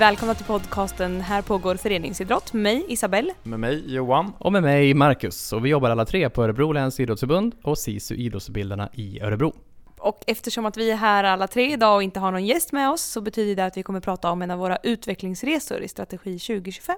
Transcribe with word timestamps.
välkomna 0.00 0.34
till 0.34 0.46
podcasten 0.46 1.20
Här 1.20 1.42
pågår 1.42 1.74
föreningsidrott 1.74 2.52
med 2.52 2.62
mig 2.62 2.84
Isabelle. 2.88 3.34
Med 3.42 3.60
mig 3.60 3.94
Johan. 3.94 4.32
Och 4.38 4.52
med 4.52 4.62
mig 4.62 4.94
Marcus. 4.94 5.52
Och 5.52 5.64
vi 5.64 5.68
jobbar 5.68 5.90
alla 5.90 6.04
tre 6.04 6.30
på 6.30 6.44
Örebro 6.44 6.72
läns 6.72 7.00
idrottsförbund 7.00 7.54
och 7.62 7.78
SISU 7.78 8.14
Idrottsutbildarna 8.14 8.88
i 8.92 9.20
Örebro. 9.20 9.54
Och 9.98 10.24
eftersom 10.26 10.66
att 10.66 10.76
vi 10.76 10.90
är 10.90 10.96
här 10.96 11.24
alla 11.24 11.46
tre 11.46 11.72
idag 11.72 11.96
och 11.96 12.02
inte 12.02 12.20
har 12.20 12.32
någon 12.32 12.46
gäst 12.46 12.72
med 12.72 12.90
oss 12.90 13.02
så 13.02 13.20
betyder 13.20 13.56
det 13.56 13.64
att 13.64 13.76
vi 13.76 13.82
kommer 13.82 14.00
prata 14.00 14.30
om 14.30 14.42
en 14.42 14.50
av 14.50 14.58
våra 14.58 14.76
utvecklingsresor 14.76 15.80
i 15.80 15.88
Strategi 15.88 16.38
2025. 16.38 16.96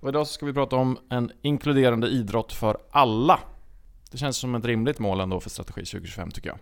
Och 0.00 0.08
idag 0.08 0.26
ska 0.26 0.46
vi 0.46 0.52
prata 0.52 0.76
om 0.76 0.98
en 1.10 1.30
inkluderande 1.42 2.08
idrott 2.08 2.52
för 2.52 2.78
alla. 2.90 3.40
Det 4.10 4.18
känns 4.18 4.36
som 4.36 4.54
ett 4.54 4.64
rimligt 4.64 4.98
mål 4.98 5.20
ändå 5.20 5.40
för 5.40 5.50
Strategi 5.50 5.84
2025 5.84 6.30
tycker 6.30 6.48
jag. 6.48 6.58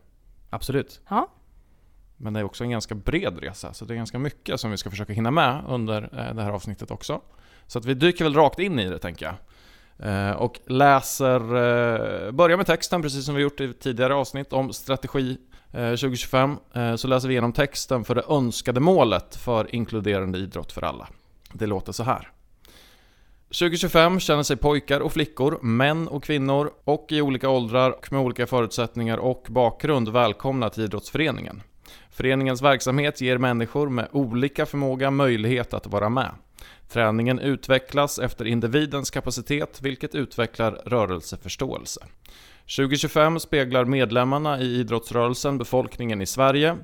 Absolut. 0.51 1.01
Ja. 1.09 1.29
Men 2.17 2.33
det 2.33 2.41
är 2.41 2.45
också 2.45 2.65
en 2.65 2.71
ganska 2.71 2.95
bred 2.95 3.39
resa, 3.39 3.73
så 3.73 3.85
det 3.85 3.95
är 3.95 3.97
ganska 3.97 4.19
mycket 4.19 4.61
som 4.61 4.71
vi 4.71 4.77
ska 4.77 4.91
försöka 4.91 5.13
hinna 5.13 5.31
med 5.31 5.65
under 5.69 6.03
eh, 6.03 6.35
det 6.35 6.43
här 6.43 6.51
avsnittet 6.51 6.91
också. 6.91 7.21
Så 7.67 7.79
att 7.79 7.85
vi 7.85 7.95
dyker 7.95 8.25
väl 8.25 8.35
rakt 8.35 8.59
in 8.59 8.79
i 8.79 8.89
det 8.89 8.99
tänker 8.99 9.27
jag. 9.27 9.35
Eh, 9.99 10.33
och 10.33 10.61
läser, 10.67 11.41
eh, 11.41 12.31
börjar 12.31 12.57
med 12.57 12.67
texten 12.67 13.03
precis 13.03 13.25
som 13.25 13.35
vi 13.35 13.43
gjort 13.43 13.61
i 13.61 13.73
tidigare 13.73 14.15
avsnitt 14.15 14.53
om 14.53 14.73
strategi 14.73 15.39
2025. 15.73 16.57
Så 16.97 17.09
läser 17.09 17.29
vi 17.29 17.35
igenom 17.35 17.53
texten 17.53 18.05
för 18.05 18.15
det 18.15 18.23
önskade 18.29 18.81
målet 18.81 19.37
för 19.37 19.75
inkluderande 19.75 20.39
idrott 20.39 20.73
för 20.73 20.83
alla. 20.83 21.09
Det 21.53 21.67
låter 21.67 21.93
så 21.93 22.03
här. 22.03 22.31
2025 23.49 24.21
känner 24.21 24.43
sig 24.43 24.57
pojkar 24.57 25.01
och 25.01 25.13
flickor, 25.13 25.59
män 25.63 26.09
och 26.09 26.25
kvinnor 26.25 26.73
och 26.85 27.07
i 27.09 27.21
olika 27.21 27.49
åldrar 27.49 27.91
och 27.91 28.13
med 28.13 28.21
olika 28.21 28.47
förutsättningar 28.47 29.19
och 29.19 29.47
bakgrund 29.49 30.09
välkomna 30.09 30.71
till 30.71 30.85
idrottsföreningen. 30.85 31.63
Föreningens 32.17 32.63
verksamhet 32.63 33.21
ger 33.21 33.39
människor 33.39 33.89
med 33.89 34.09
olika 34.13 34.67
förmåga 34.67 35.11
möjlighet 35.11 35.75
att 35.75 35.87
vara 35.87 36.09
med. 36.09 36.31
Träningen 36.89 37.39
utvecklas 37.39 38.19
efter 38.19 38.45
individens 38.45 39.11
kapacitet, 39.11 39.79
vilket 39.83 40.15
utvecklar 40.15 40.73
rörelseförståelse. 40.73 42.01
2025 42.77 43.41
speglar 43.41 43.85
medlemmarna 43.85 44.61
i 44.61 44.65
idrottsrörelsen 44.65 45.59
befolkningen 45.59 46.23
i 46.23 46.27
Sverige. 46.27 46.77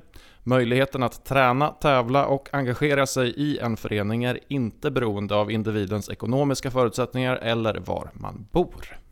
Möjligheten 0.43 1.03
att 1.03 1.25
träna, 1.25 1.67
tävla 1.67 2.25
och 2.25 2.49
engagera 2.51 3.07
sig 3.07 3.29
i 3.29 3.57
en 3.57 3.77
förening 3.77 4.23
är 4.23 4.39
inte 4.47 4.91
beroende 4.91 5.35
av 5.35 5.51
individens 5.51 6.09
ekonomiska 6.09 6.71
förutsättningar 6.71 7.35
eller 7.35 7.75
var 7.75 8.09
man 8.13 8.47
bor. 8.51 9.02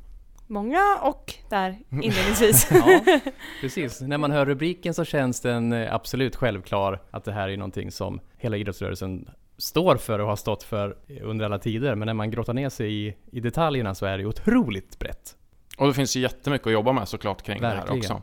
Många 0.51 0.99
och 1.01 1.33
där 1.49 1.79
inledningsvis. 1.89 2.67
ja, 2.71 3.01
precis. 3.61 4.01
När 4.01 4.17
man 4.17 4.31
hör 4.31 4.45
rubriken 4.45 4.93
så 4.93 5.05
känns 5.05 5.41
den 5.41 5.73
eh, 5.73 5.95
absolut 5.95 6.35
självklar 6.35 7.01
att 7.11 7.23
det 7.23 7.31
här 7.31 7.49
är 7.49 7.57
någonting 7.57 7.91
som 7.91 8.19
hela 8.37 8.57
idrottsrörelsen 8.57 9.29
står 9.57 9.95
för 9.95 10.19
och 10.19 10.27
har 10.27 10.35
stått 10.35 10.63
för 10.63 10.97
under 11.21 11.45
alla 11.45 11.59
tider. 11.59 11.95
Men 11.95 12.05
när 12.05 12.13
man 12.13 12.31
grottar 12.31 12.53
ner 12.53 12.69
sig 12.69 13.07
i, 13.07 13.15
i 13.31 13.39
detaljerna 13.39 13.95
så 13.95 14.05
är 14.05 14.17
det 14.17 14.25
otroligt 14.25 14.99
brett. 14.99 15.35
Och 15.77 15.87
det 15.87 15.93
finns 15.93 16.15
ju 16.15 16.21
jättemycket 16.21 16.67
att 16.67 16.73
jobba 16.73 16.91
med 16.91 17.07
såklart 17.07 17.41
kring 17.41 17.61
Verkligen. 17.61 17.85
det 18.01 18.07
här 18.07 18.15
också. 18.15 18.21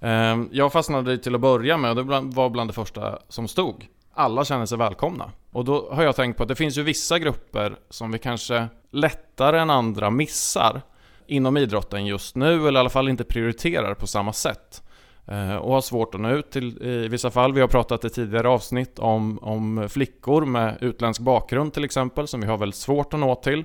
Ehm, 0.00 0.48
jag 0.52 0.72
fastnade 0.72 1.18
till 1.18 1.34
att 1.34 1.40
börja 1.40 1.76
med, 1.76 1.90
och 1.90 1.96
det 1.96 2.20
var 2.36 2.50
bland 2.50 2.70
det 2.70 2.74
första 2.74 3.18
som 3.28 3.48
stod. 3.48 3.86
Alla 4.12 4.44
känner 4.44 4.66
sig 4.66 4.78
välkomna. 4.78 5.30
Och 5.52 5.64
då 5.64 5.88
har 5.92 6.02
jag 6.02 6.16
tänkt 6.16 6.36
på 6.36 6.42
att 6.42 6.48
det 6.48 6.56
finns 6.56 6.78
ju 6.78 6.82
vissa 6.82 7.18
grupper 7.18 7.76
som 7.90 8.12
vi 8.12 8.18
kanske 8.18 8.68
lättare 8.90 9.58
än 9.58 9.70
andra 9.70 10.10
missar 10.10 10.82
inom 11.26 11.56
idrotten 11.56 12.06
just 12.06 12.36
nu, 12.36 12.68
eller 12.68 12.78
i 12.78 12.80
alla 12.80 12.90
fall 12.90 13.08
inte 13.08 13.24
prioriterar 13.24 13.94
på 13.94 14.06
samma 14.06 14.32
sätt. 14.32 14.82
Eh, 15.26 15.56
och 15.56 15.72
har 15.74 15.80
svårt 15.80 16.14
att 16.14 16.20
nå 16.20 16.30
ut 16.30 16.50
till 16.50 16.82
i 16.82 17.08
vissa 17.08 17.30
fall. 17.30 17.52
Vi 17.52 17.60
har 17.60 17.68
pratat 17.68 18.04
i 18.04 18.10
tidigare 18.10 18.48
avsnitt 18.48 18.98
om, 18.98 19.38
om 19.42 19.88
flickor 19.88 20.44
med 20.44 20.78
utländsk 20.80 21.20
bakgrund 21.20 21.72
till 21.72 21.84
exempel, 21.84 22.28
som 22.28 22.40
vi 22.40 22.46
har 22.46 22.58
väldigt 22.58 22.78
svårt 22.78 23.14
att 23.14 23.20
nå 23.20 23.34
till. 23.34 23.64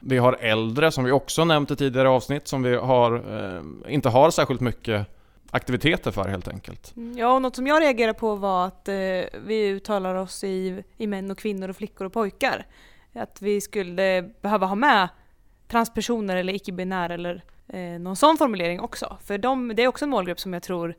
Vi 0.00 0.18
har 0.18 0.32
äldre, 0.40 0.90
som 0.90 1.04
vi 1.04 1.10
också 1.10 1.44
nämnt 1.44 1.70
i 1.70 1.76
tidigare 1.76 2.08
avsnitt, 2.08 2.48
som 2.48 2.62
vi 2.62 2.76
har, 2.76 3.14
eh, 3.14 3.94
inte 3.94 4.08
har 4.08 4.30
särskilt 4.30 4.60
mycket 4.60 5.06
aktiviteter 5.50 6.10
för 6.10 6.28
helt 6.28 6.48
enkelt. 6.48 6.92
Mm, 6.96 7.18
ja, 7.18 7.32
och 7.34 7.42
något 7.42 7.56
som 7.56 7.66
jag 7.66 7.82
reagerade 7.82 8.18
på 8.18 8.34
var 8.34 8.66
att 8.66 8.88
eh, 8.88 8.94
vi 9.46 9.68
uttalar 9.68 10.14
oss 10.14 10.44
i, 10.44 10.84
i 10.96 11.06
män 11.06 11.30
och 11.30 11.38
kvinnor 11.38 11.68
och 11.68 11.76
flickor 11.76 12.06
och 12.06 12.12
pojkar. 12.12 12.66
Att 13.14 13.42
vi 13.42 13.60
skulle 13.60 14.30
behöva 14.42 14.66
ha 14.66 14.74
med 14.74 15.08
transpersoner 15.68 16.36
eller 16.36 16.52
icke-binära 16.52 17.14
eller 17.14 17.44
eh, 17.68 18.00
någon 18.00 18.16
sån 18.16 18.36
formulering 18.36 18.80
också. 18.80 19.16
För 19.24 19.38
de, 19.38 19.72
det 19.76 19.82
är 19.82 19.88
också 19.88 20.04
en 20.04 20.10
målgrupp 20.10 20.40
som 20.40 20.52
jag 20.52 20.62
tror 20.62 20.94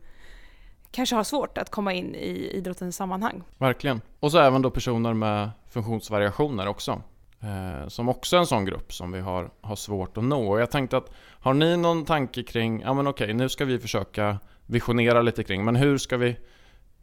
kanske 0.91 1.15
har 1.15 1.23
svårt 1.23 1.57
att 1.57 1.69
komma 1.69 1.93
in 1.93 2.15
i 2.15 2.51
idrottens 2.53 2.95
sammanhang. 2.95 3.43
Verkligen. 3.57 4.01
Och 4.19 4.31
så 4.31 4.39
även 4.39 4.61
då 4.61 4.69
personer 4.69 5.13
med 5.13 5.49
funktionsvariationer 5.69 6.67
också. 6.67 7.01
Eh, 7.39 7.87
som 7.87 8.09
också 8.09 8.35
är 8.35 8.39
en 8.39 8.45
sån 8.47 8.65
grupp 8.65 8.93
som 8.93 9.11
vi 9.11 9.19
har, 9.19 9.49
har 9.61 9.75
svårt 9.75 10.17
att 10.17 10.23
nå. 10.23 10.51
Och 10.51 10.59
jag 10.59 10.71
tänkte 10.71 10.97
att, 10.97 11.11
har 11.39 11.53
ni 11.53 11.77
någon 11.77 12.05
tanke 12.05 12.43
kring, 12.43 12.81
ja 12.81 12.93
men 12.93 13.07
okej, 13.07 13.33
nu 13.33 13.49
ska 13.49 13.65
vi 13.65 13.79
försöka 13.79 14.39
visionera 14.65 15.21
lite 15.21 15.43
kring, 15.43 15.65
men 15.65 15.75
hur 15.75 15.97
ska 15.97 16.17
vi 16.17 16.37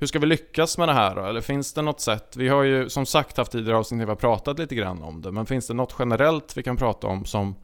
hur 0.02 0.06
ska 0.06 0.18
vi 0.18 0.26
lyckas 0.26 0.78
med 0.78 0.88
det 0.88 0.92
här 0.92 1.14
då? 1.14 1.24
Eller 1.24 1.40
finns 1.40 1.72
det 1.72 1.82
något 1.82 2.00
sätt? 2.00 2.36
Vi 2.36 2.48
har 2.48 2.62
ju 2.62 2.88
som 2.88 3.06
sagt 3.06 3.36
haft 3.36 3.52
tidigare 3.52 3.78
avsnitt 3.78 4.00
där 4.00 4.06
vi 4.06 4.10
har 4.10 4.16
pratat 4.16 4.58
lite 4.58 4.74
grann 4.74 5.02
om 5.02 5.22
det, 5.22 5.32
men 5.32 5.46
finns 5.46 5.66
det 5.66 5.74
något 5.74 5.96
generellt 5.98 6.56
vi 6.56 6.62
kan 6.62 6.76
prata 6.76 7.06
om 7.06 7.24
som 7.24 7.54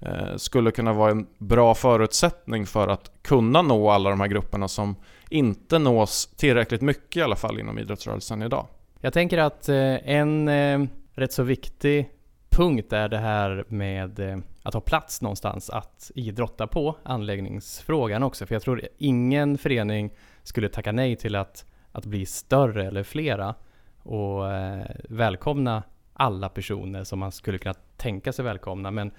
eh, 0.00 0.36
skulle 0.36 0.70
kunna 0.70 0.92
vara 0.92 1.10
en 1.10 1.26
bra 1.38 1.74
förutsättning 1.74 2.66
för 2.66 2.88
att 2.88 3.12
kunna 3.22 3.62
nå 3.62 3.90
alla 3.90 4.10
de 4.10 4.20
här 4.20 4.26
grupperna 4.26 4.68
som 4.68 4.96
inte 5.28 5.78
nås 5.78 6.26
tillräckligt 6.36 6.80
mycket 6.82 7.16
i 7.16 7.22
alla 7.22 7.36
fall 7.36 7.60
inom 7.60 7.78
idrottsrörelsen 7.78 8.42
idag? 8.42 8.66
Jag 9.00 9.12
tänker 9.12 9.38
att 9.38 9.68
eh, 9.68 10.08
en 10.08 10.48
eh, 10.48 10.80
rätt 11.14 11.32
så 11.32 11.42
viktig 11.42 12.10
punkt 12.50 12.92
är 12.92 13.08
det 13.08 13.18
här 13.18 13.64
med 13.68 14.18
eh, 14.18 14.38
att 14.62 14.74
ha 14.74 14.80
plats 14.80 15.22
någonstans 15.22 15.70
att 15.70 16.10
idrotta 16.14 16.66
på, 16.66 16.96
anläggningsfrågan 17.02 18.22
också. 18.22 18.46
För 18.46 18.54
jag 18.54 18.62
tror 18.62 18.82
ingen 18.98 19.58
förening 19.58 20.10
skulle 20.42 20.68
tacka 20.68 20.92
nej 20.92 21.16
till 21.16 21.36
att, 21.36 21.64
att 21.92 22.06
bli 22.06 22.26
större 22.26 22.86
eller 22.86 23.02
flera 23.02 23.54
och 24.02 24.52
eh, 24.52 24.86
välkomna 25.08 25.82
alla 26.12 26.48
personer 26.48 27.04
som 27.04 27.18
man 27.18 27.32
skulle 27.32 27.58
kunna 27.58 27.74
tänka 27.96 28.32
sig 28.32 28.44
välkomna. 28.44 28.90
Men 28.90 29.10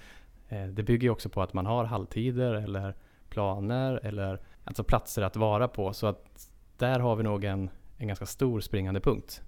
eh, 0.49 0.65
det 0.65 0.83
bygger 0.83 1.03
ju 1.03 1.09
också 1.09 1.29
på 1.29 1.41
att 1.41 1.53
man 1.53 1.65
har 1.65 1.85
halvtider 1.85 2.53
eller 2.53 2.95
planer 3.29 3.99
eller 4.03 4.39
alltså 4.63 4.83
platser 4.83 5.21
att 5.21 5.35
vara 5.35 5.67
på. 5.67 5.93
Så 5.93 6.07
att 6.07 6.49
där 6.77 6.99
har 6.99 7.15
vi 7.15 7.23
nog 7.23 7.43
en, 7.43 7.69
en 7.97 8.07
ganska 8.07 8.25
stor 8.25 8.59
springande 8.59 8.99
punkt. 8.99 9.41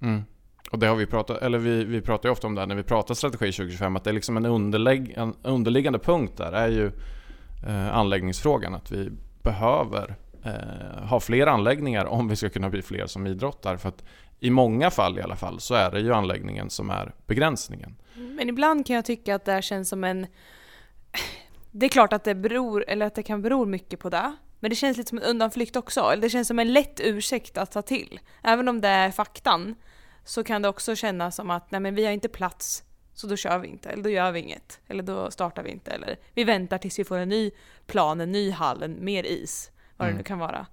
Mm. 0.00 0.22
Och 0.70 0.78
det 0.78 0.86
har 0.86 0.96
vi 0.96 1.06
pratat, 1.06 1.42
eller 1.42 1.58
vi, 1.58 1.84
vi 1.84 2.00
pratar 2.00 2.28
ju 2.28 2.32
ofta 2.32 2.46
om 2.46 2.54
det 2.54 2.60
här 2.60 2.66
när 2.66 2.74
vi 2.74 2.82
pratar 2.82 3.14
strategi 3.14 3.52
2025, 3.52 3.96
att 3.96 4.04
det 4.04 4.10
är 4.10 4.14
liksom 4.14 4.36
en, 4.36 4.46
underlägg, 4.46 5.12
en 5.16 5.34
underliggande 5.42 5.98
punkt 5.98 6.32
där 6.36 6.52
är 6.52 6.68
ju 6.68 6.86
eh, 7.66 7.96
anläggningsfrågan. 7.96 8.74
Att 8.74 8.90
vi 8.90 9.10
behöver 9.42 10.16
eh, 10.44 11.04
ha 11.08 11.20
fler 11.20 11.46
anläggningar 11.46 12.04
om 12.04 12.28
vi 12.28 12.36
ska 12.36 12.48
kunna 12.48 12.70
bli 12.70 12.82
fler 12.82 13.06
som 13.06 13.26
idrottar. 13.26 13.76
För 13.76 13.88
att 13.88 14.04
i 14.40 14.50
många 14.50 14.90
fall 14.90 15.18
i 15.18 15.22
alla 15.22 15.36
fall 15.36 15.60
så 15.60 15.74
är 15.74 15.90
det 15.90 16.00
ju 16.00 16.14
anläggningen 16.14 16.70
som 16.70 16.90
är 16.90 17.14
begränsningen. 17.26 17.96
Men 18.14 18.48
ibland 18.48 18.86
kan 18.86 18.96
jag 18.96 19.04
tycka 19.04 19.34
att 19.34 19.44
det 19.44 19.52
här 19.52 19.60
känns 19.60 19.88
som 19.88 20.04
en... 20.04 20.26
Det 21.70 21.86
är 21.86 21.90
klart 21.90 22.12
att 22.12 22.24
det 22.24 22.34
beror, 22.34 22.84
eller 22.88 23.06
att 23.06 23.14
det 23.14 23.22
kan 23.22 23.42
bero 23.42 23.64
mycket 23.64 24.00
på 24.00 24.10
det. 24.10 24.36
Men 24.60 24.70
det 24.70 24.76
känns 24.76 24.96
lite 24.96 25.08
som 25.08 25.18
en 25.18 25.24
undanflykt 25.24 25.76
också. 25.76 26.00
Eller 26.00 26.22
det 26.22 26.30
känns 26.30 26.48
som 26.48 26.58
en 26.58 26.72
lätt 26.72 27.00
ursäkt 27.00 27.58
att 27.58 27.72
ta 27.72 27.82
till. 27.82 28.20
Även 28.42 28.68
om 28.68 28.80
det 28.80 28.88
är 28.88 29.10
faktan 29.10 29.74
så 30.24 30.44
kan 30.44 30.62
det 30.62 30.68
också 30.68 30.96
kännas 30.96 31.36
som 31.36 31.50
att 31.50 31.70
nej 31.70 31.80
men 31.80 31.94
vi 31.94 32.04
har 32.04 32.12
inte 32.12 32.28
plats 32.28 32.84
så 33.18 33.26
då 33.26 33.36
kör 33.36 33.58
vi 33.58 33.68
inte, 33.68 33.88
eller 33.88 34.02
då 34.02 34.10
gör 34.10 34.32
vi 34.32 34.40
inget, 34.40 34.80
eller 34.86 35.02
då 35.02 35.30
startar 35.30 35.62
vi 35.62 35.70
inte, 35.70 35.90
eller 35.90 36.16
vi 36.34 36.44
väntar 36.44 36.78
tills 36.78 36.98
vi 36.98 37.04
får 37.04 37.18
en 37.18 37.28
ny 37.28 37.50
plan, 37.86 38.20
en 38.20 38.32
ny 38.32 38.50
hall, 38.50 38.82
en 38.82 39.04
mer 39.04 39.24
is, 39.24 39.70
vad 39.98 40.08
mm. 40.08 40.16
det 40.16 40.18
nu 40.18 40.24
kan 40.24 40.38
vara. 40.38 40.66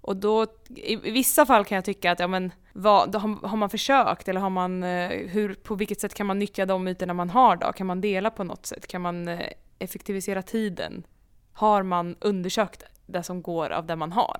Och 0.00 0.16
då, 0.16 0.46
i 0.76 0.96
vissa 0.96 1.46
fall 1.46 1.64
kan 1.64 1.76
jag 1.76 1.84
tycka 1.84 2.12
att, 2.12 2.20
ja 2.20 2.26
men, 2.26 2.52
vad, 2.72 3.14
har, 3.14 3.48
har, 3.48 3.56
man 3.56 3.70
försökt, 3.70 4.28
eller 4.28 4.40
har 4.40 4.50
man, 4.50 4.82
eh, 4.82 5.08
hur, 5.08 5.54
på 5.54 5.74
vilket 5.74 6.00
sätt 6.00 6.14
kan 6.14 6.26
man 6.26 6.38
nyttja 6.38 6.66
de 6.66 6.88
ytorna 6.88 7.14
man 7.14 7.30
har 7.30 7.56
då? 7.56 7.72
Kan 7.72 7.86
man 7.86 8.00
dela 8.00 8.30
på 8.30 8.44
något 8.44 8.66
sätt? 8.66 8.86
Kan 8.86 9.02
man 9.02 9.28
eh, 9.28 9.40
effektivisera 9.78 10.42
tiden? 10.42 11.06
Har 11.52 11.82
man 11.82 12.16
undersökt 12.20 12.84
det 13.06 13.22
som 13.22 13.42
går 13.42 13.70
av 13.70 13.86
det 13.86 13.96
man 13.96 14.12
har? 14.12 14.36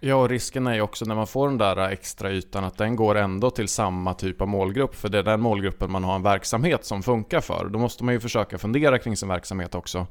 Ja, 0.00 0.14
och 0.14 0.28
risken 0.28 0.66
är 0.66 0.74
ju 0.74 0.80
också 0.80 1.04
när 1.04 1.14
man 1.14 1.26
får 1.26 1.48
den 1.48 1.58
där 1.58 1.76
extra 1.76 2.30
ytan 2.30 2.64
att 2.64 2.78
den 2.78 2.96
går 2.96 3.14
ändå 3.14 3.50
till 3.50 3.68
samma 3.68 4.14
typ 4.14 4.40
av 4.40 4.48
målgrupp. 4.48 4.94
För 4.94 5.08
det 5.08 5.18
är 5.18 5.22
den 5.22 5.40
målgruppen 5.40 5.90
man 5.92 6.04
har 6.04 6.14
en 6.14 6.22
verksamhet 6.22 6.84
som 6.84 7.02
funkar 7.02 7.40
för. 7.40 7.68
Då 7.68 7.78
måste 7.78 8.04
man 8.04 8.14
ju 8.14 8.20
försöka 8.20 8.58
fundera 8.58 8.98
kring 8.98 9.16
sin 9.16 9.28
verksamhet 9.28 9.74
också. 9.74 10.06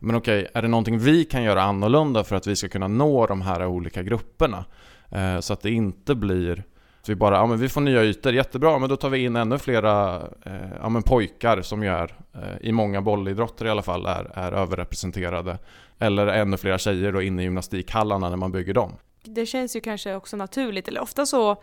Men 0.00 0.16
okej, 0.16 0.48
är 0.54 0.62
det 0.62 0.68
någonting 0.68 0.98
vi 0.98 1.24
kan 1.24 1.42
göra 1.42 1.62
annorlunda 1.62 2.24
för 2.24 2.36
att 2.36 2.46
vi 2.46 2.56
ska 2.56 2.68
kunna 2.68 2.88
nå 2.88 3.26
de 3.26 3.42
här 3.42 3.66
olika 3.66 4.02
grupperna? 4.02 4.64
Eh, 5.10 5.40
så 5.40 5.52
att 5.52 5.60
det 5.60 5.70
inte 5.70 6.14
blir 6.14 6.64
att 7.00 7.08
vi 7.08 7.14
bara, 7.14 7.36
ja 7.36 7.46
men 7.46 7.58
vi 7.58 7.68
får 7.68 7.80
nya 7.80 8.02
ytor, 8.04 8.32
jättebra, 8.32 8.78
men 8.78 8.88
då 8.88 8.96
tar 8.96 9.10
vi 9.10 9.24
in 9.24 9.36
ännu 9.36 9.58
flera 9.58 10.16
eh, 10.46 10.70
ja, 10.80 10.88
men 10.88 11.02
pojkar 11.02 11.62
som 11.62 11.82
ju 11.82 11.88
är, 11.88 12.14
eh, 12.34 12.68
i 12.68 12.72
många 12.72 13.00
bollidrotter 13.00 13.66
i 13.66 13.70
alla 13.70 13.82
fall, 13.82 14.06
är, 14.06 14.30
är 14.34 14.52
överrepresenterade. 14.52 15.58
Eller 15.98 16.26
ännu 16.26 16.56
flera 16.56 16.78
tjejer 16.78 17.12
då 17.12 17.22
inne 17.22 17.42
i 17.42 17.44
gymnastikhallarna 17.44 18.28
när 18.28 18.36
man 18.36 18.52
bygger 18.52 18.74
dem 18.74 18.92
det 19.22 19.46
känns 19.46 19.76
ju 19.76 19.80
kanske 19.80 20.14
också 20.14 20.36
naturligt, 20.36 20.88
eller 20.88 21.00
ofta 21.00 21.26
så 21.26 21.62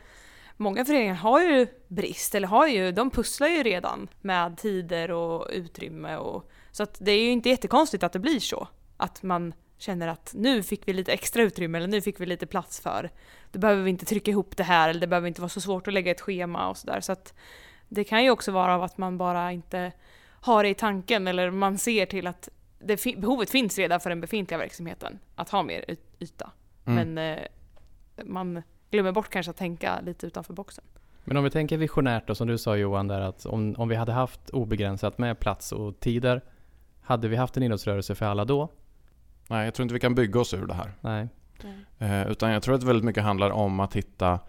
många 0.58 0.86
föreningar 0.86 1.14
har 1.14 1.42
ju 1.42 1.68
brist, 1.88 2.36
eller 2.36 2.48
har 2.48 2.68
ju, 2.68 2.92
de 2.92 3.10
pusslar 3.10 3.48
ju 3.48 3.64
redan 3.64 4.08
med 4.22 4.58
tider 4.58 5.12
och 5.12 5.48
utrymme 5.52 6.16
och 6.16 6.52
så 6.78 6.84
att 6.84 6.98
det 7.00 7.12
är 7.12 7.24
ju 7.24 7.32
inte 7.32 7.50
jättekonstigt 7.50 8.04
att 8.04 8.12
det 8.12 8.20
blir 8.20 8.40
så. 8.40 8.68
Att 8.98 9.24
man 9.24 9.54
känner 9.78 10.08
att 10.08 10.34
nu 10.36 10.64
fick 10.64 10.88
vi 10.88 10.94
lite 10.94 11.14
extra 11.14 11.44
utrymme 11.44 11.78
eller 11.78 11.88
nu 11.88 12.02
fick 12.02 12.22
vi 12.22 12.26
lite 12.26 12.46
plats 12.46 12.80
för. 12.80 13.10
Då 13.52 13.60
behöver 13.60 13.84
vi 13.84 13.90
inte 13.90 14.06
trycka 14.06 14.32
ihop 14.32 14.58
det 14.58 14.64
här 14.64 14.90
eller 14.90 15.00
det 15.00 15.08
behöver 15.08 15.28
inte 15.28 15.42
vara 15.42 15.50
så 15.50 15.62
svårt 15.62 15.88
att 15.88 15.94
lägga 15.94 16.12
ett 16.12 16.22
schema 16.22 16.70
och 16.70 16.78
sådär. 16.78 17.02
Så 17.02 17.12
att 17.12 17.34
det 17.88 18.04
kan 18.04 18.24
ju 18.24 18.32
också 18.32 18.52
vara 18.52 18.76
av 18.76 18.84
att 18.84 18.98
man 18.98 19.18
bara 19.18 19.52
inte 19.52 19.92
har 20.42 20.64
det 20.64 20.70
i 20.70 20.74
tanken 20.74 21.28
eller 21.28 21.52
man 21.52 21.78
ser 21.78 22.06
till 22.06 22.28
att 22.28 22.50
det, 22.80 23.04
behovet 23.18 23.50
finns 23.50 23.78
redan 23.78 24.00
för 24.00 24.10
den 24.10 24.22
befintliga 24.22 24.58
verksamheten 24.58 25.20
att 25.36 25.50
ha 25.50 25.64
mer 25.64 25.86
yta. 26.20 26.52
Mm. 26.86 27.14
Men 27.14 27.38
eh, 27.38 27.44
man 28.24 28.64
glömmer 28.92 29.12
bort 29.12 29.30
kanske 29.30 29.50
att 29.50 29.58
tänka 29.58 30.00
lite 30.02 30.28
utanför 30.28 30.54
boxen. 30.54 30.84
Men 31.24 31.38
om 31.38 31.44
vi 31.44 31.50
tänker 31.50 31.78
visionärt 31.78 32.28
då, 32.28 32.36
som 32.36 32.48
du 32.48 32.58
sa 32.58 32.76
Johan, 32.76 33.08
där 33.08 33.22
att 33.22 33.46
om, 33.46 33.76
om 33.78 33.90
vi 33.90 33.96
hade 33.96 34.12
haft 34.12 34.50
obegränsat 34.50 35.18
med 35.18 35.40
plats 35.40 35.72
och 35.72 36.00
tider, 36.00 36.42
hade 37.08 37.28
vi 37.28 37.36
haft 37.36 37.58
en 37.58 37.64
idrottsrörelse 37.64 38.16
för 38.16 38.26
alla 38.26 38.46
då? 38.46 38.70
Nej, 39.48 39.66
jag 39.66 39.74
tror 39.74 39.84
inte 39.84 39.94
vi 39.94 40.00
kan 40.00 40.16
bygga 40.16 40.40
oss 40.40 40.54
ur 40.54 40.66
det 40.66 40.74
här. 40.74 40.92
Nej. 41.02 41.28
Eh, 41.98 42.28
utan 42.28 42.52
jag 42.52 42.64
tror 42.64 42.76
att 42.76 42.82
det 42.82 42.88
väldigt 42.88 43.06
mycket 43.06 43.24
handlar 43.24 43.50
om 43.50 43.80
att 43.80 43.94
hitta 43.94 44.40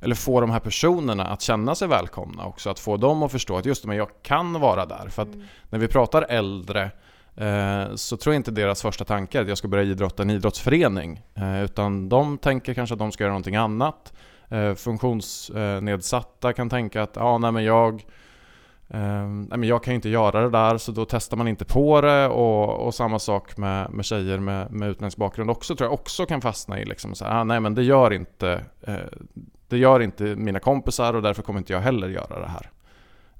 eller 0.00 0.14
få 0.14 0.40
de 0.40 0.50
här 0.50 0.60
personerna 0.60 1.26
att 1.26 1.42
känna 1.42 1.74
sig 1.74 1.88
välkomna 1.88 2.46
också. 2.46 2.70
Att 2.70 2.78
få 2.78 2.96
dem 2.96 3.22
att 3.22 3.32
förstå 3.32 3.56
att 3.56 3.66
just 3.66 3.84
men 3.84 3.96
jag 3.96 4.08
kan 4.22 4.60
vara 4.60 4.86
där. 4.86 5.08
För 5.08 5.22
att 5.22 5.34
mm. 5.34 5.46
när 5.70 5.78
vi 5.78 5.88
pratar 5.88 6.26
äldre 6.28 6.90
eh, 7.36 7.94
så 7.94 8.16
tror 8.16 8.34
jag 8.34 8.40
inte 8.40 8.50
deras 8.50 8.82
första 8.82 9.04
tanke 9.04 9.38
är 9.38 9.42
att 9.42 9.48
jag 9.48 9.58
ska 9.58 9.68
börja 9.68 9.84
idrotta 9.84 10.22
en 10.22 10.30
idrottsförening. 10.30 11.22
Eh, 11.34 11.64
utan 11.64 12.08
de 12.08 12.38
tänker 12.38 12.74
kanske 12.74 12.92
att 12.92 12.98
de 12.98 13.12
ska 13.12 13.24
göra 13.24 13.32
någonting 13.32 13.56
annat. 13.56 14.12
Eh, 14.48 14.74
funktionsnedsatta 14.74 16.52
kan 16.52 16.70
tänka 16.70 17.02
att 17.02 17.16
ja, 17.16 17.38
nej, 17.38 17.52
men 17.52 17.64
jag 17.64 18.04
Ehm, 18.90 19.42
men 19.42 19.64
jag 19.64 19.82
kan 19.82 19.92
ju 19.92 19.96
inte 19.96 20.08
göra 20.08 20.40
det 20.42 20.50
där 20.50 20.78
så 20.78 20.92
då 20.92 21.04
testar 21.04 21.36
man 21.36 21.48
inte 21.48 21.64
på 21.64 22.00
det 22.00 22.28
och, 22.28 22.86
och 22.86 22.94
samma 22.94 23.18
sak 23.18 23.56
med, 23.56 23.90
med 23.90 24.04
tjejer 24.04 24.38
med, 24.38 24.72
med 24.72 24.88
utländsk 24.88 25.18
bakgrund 25.18 25.50
också 25.50 25.76
tror 25.76 25.86
jag 25.86 25.94
också 25.94 26.26
kan 26.26 26.40
fastna 26.40 26.80
i 26.80 26.84
liksom 26.84 27.14
så 27.14 27.24
här, 27.24 27.40
ah, 27.40 27.44
nej 27.44 27.60
men 27.60 27.74
det 27.74 27.82
gör 27.82 28.12
inte 28.12 28.64
eh, 28.80 28.94
det 29.68 29.78
gör 29.78 30.00
inte 30.00 30.22
mina 30.24 30.58
kompisar 30.58 31.14
och 31.14 31.22
därför 31.22 31.42
kommer 31.42 31.58
inte 31.58 31.72
jag 31.72 31.80
heller 31.80 32.08
göra 32.08 32.40
det 32.40 32.48
här. 32.48 32.70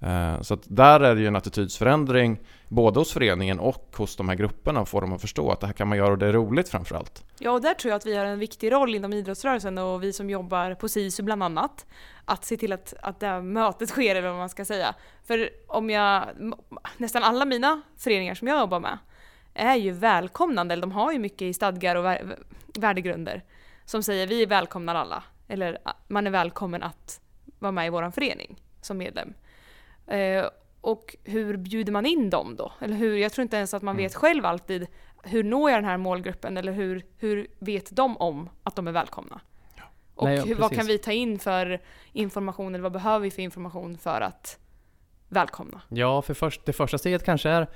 Eh, 0.00 0.40
så 0.40 0.54
att 0.54 0.62
där 0.64 1.00
är 1.00 1.14
det 1.14 1.20
ju 1.20 1.26
en 1.26 1.36
attitydsförändring 1.36 2.40
både 2.68 3.00
hos 3.00 3.12
föreningen 3.12 3.58
och 3.58 3.94
hos 3.96 4.16
de 4.16 4.28
här 4.28 4.36
grupperna 4.36 4.80
får 4.80 4.86
få 4.86 5.00
dem 5.00 5.12
att 5.12 5.20
förstå 5.20 5.50
att 5.50 5.60
det 5.60 5.66
här 5.66 5.74
kan 5.74 5.88
man 5.88 5.98
göra 5.98 6.12
och 6.12 6.18
det 6.18 6.26
är 6.26 6.32
roligt 6.32 6.68
framförallt. 6.68 7.24
Ja, 7.38 7.50
och 7.50 7.60
där 7.60 7.74
tror 7.74 7.90
jag 7.90 7.96
att 7.96 8.06
vi 8.06 8.16
har 8.16 8.24
en 8.24 8.38
viktig 8.38 8.72
roll 8.72 8.94
inom 8.94 9.12
idrottsrörelsen 9.12 9.78
och 9.78 10.02
vi 10.02 10.12
som 10.12 10.30
jobbar 10.30 10.74
på 10.74 10.88
SISU 10.88 11.22
bland 11.22 11.42
annat. 11.42 11.86
Att 12.24 12.44
se 12.44 12.56
till 12.56 12.72
att, 12.72 12.94
att 13.02 13.20
det 13.20 13.26
här 13.26 13.42
mötet 13.42 13.88
sker 13.88 14.16
eller 14.16 14.28
vad 14.28 14.38
man 14.38 14.48
ska 14.48 14.64
säga. 14.64 14.94
För 15.24 15.50
om 15.66 15.90
jag, 15.90 16.24
nästan 16.96 17.22
alla 17.22 17.44
mina 17.44 17.80
föreningar 17.96 18.34
som 18.34 18.48
jag 18.48 18.60
jobbar 18.60 18.80
med 18.80 18.98
är 19.54 19.76
ju 19.76 19.92
välkomnande, 19.92 20.72
eller 20.72 20.80
de 20.80 20.92
har 20.92 21.12
ju 21.12 21.18
mycket 21.18 21.42
i 21.42 21.52
stadgar 21.52 21.96
och 21.96 22.16
värdegrunder 22.74 23.44
som 23.84 24.02
säger 24.02 24.26
vi 24.26 24.46
välkomnar 24.46 24.94
alla. 24.94 25.22
Eller 25.48 25.78
man 26.08 26.26
är 26.26 26.30
välkommen 26.30 26.82
att 26.82 27.20
vara 27.58 27.72
med 27.72 27.86
i 27.86 27.90
vår 27.90 28.10
förening 28.10 28.62
som 28.80 28.98
medlem. 28.98 29.34
Eh, 30.10 30.48
och 30.80 31.16
hur 31.24 31.56
bjuder 31.56 31.92
man 31.92 32.06
in 32.06 32.30
dem 32.30 32.56
då? 32.56 32.72
Eller 32.80 32.96
hur, 32.96 33.16
jag 33.16 33.32
tror 33.32 33.42
inte 33.42 33.56
ens 33.56 33.74
att 33.74 33.82
man 33.82 33.94
mm. 33.94 34.04
vet 34.04 34.14
själv 34.14 34.46
alltid 34.46 34.86
hur 35.22 35.44
når 35.44 35.70
jag 35.70 35.78
den 35.78 35.84
här 35.84 35.96
målgruppen 35.96 36.56
eller 36.56 36.72
hur, 36.72 37.04
hur 37.18 37.46
vet 37.58 37.96
de 37.96 38.16
om 38.16 38.48
att 38.62 38.76
de 38.76 38.88
är 38.88 38.92
välkomna? 38.92 39.40
Ja. 39.76 39.82
Och 40.14 40.24
Nej, 40.24 40.36
ja, 40.36 40.44
hur, 40.44 40.54
vad 40.54 40.72
kan 40.72 40.86
vi 40.86 40.98
ta 40.98 41.12
in 41.12 41.38
för 41.38 41.80
information 42.12 42.74
eller 42.74 42.82
vad 42.82 42.92
behöver 42.92 43.18
vi 43.18 43.30
för 43.30 43.42
information 43.42 43.98
för 43.98 44.20
att 44.20 44.58
välkomna? 45.28 45.80
Ja, 45.88 46.22
för 46.22 46.34
först, 46.34 46.64
det 46.64 46.72
första 46.72 46.98
steget 46.98 47.24
kanske 47.24 47.50
är 47.50 47.66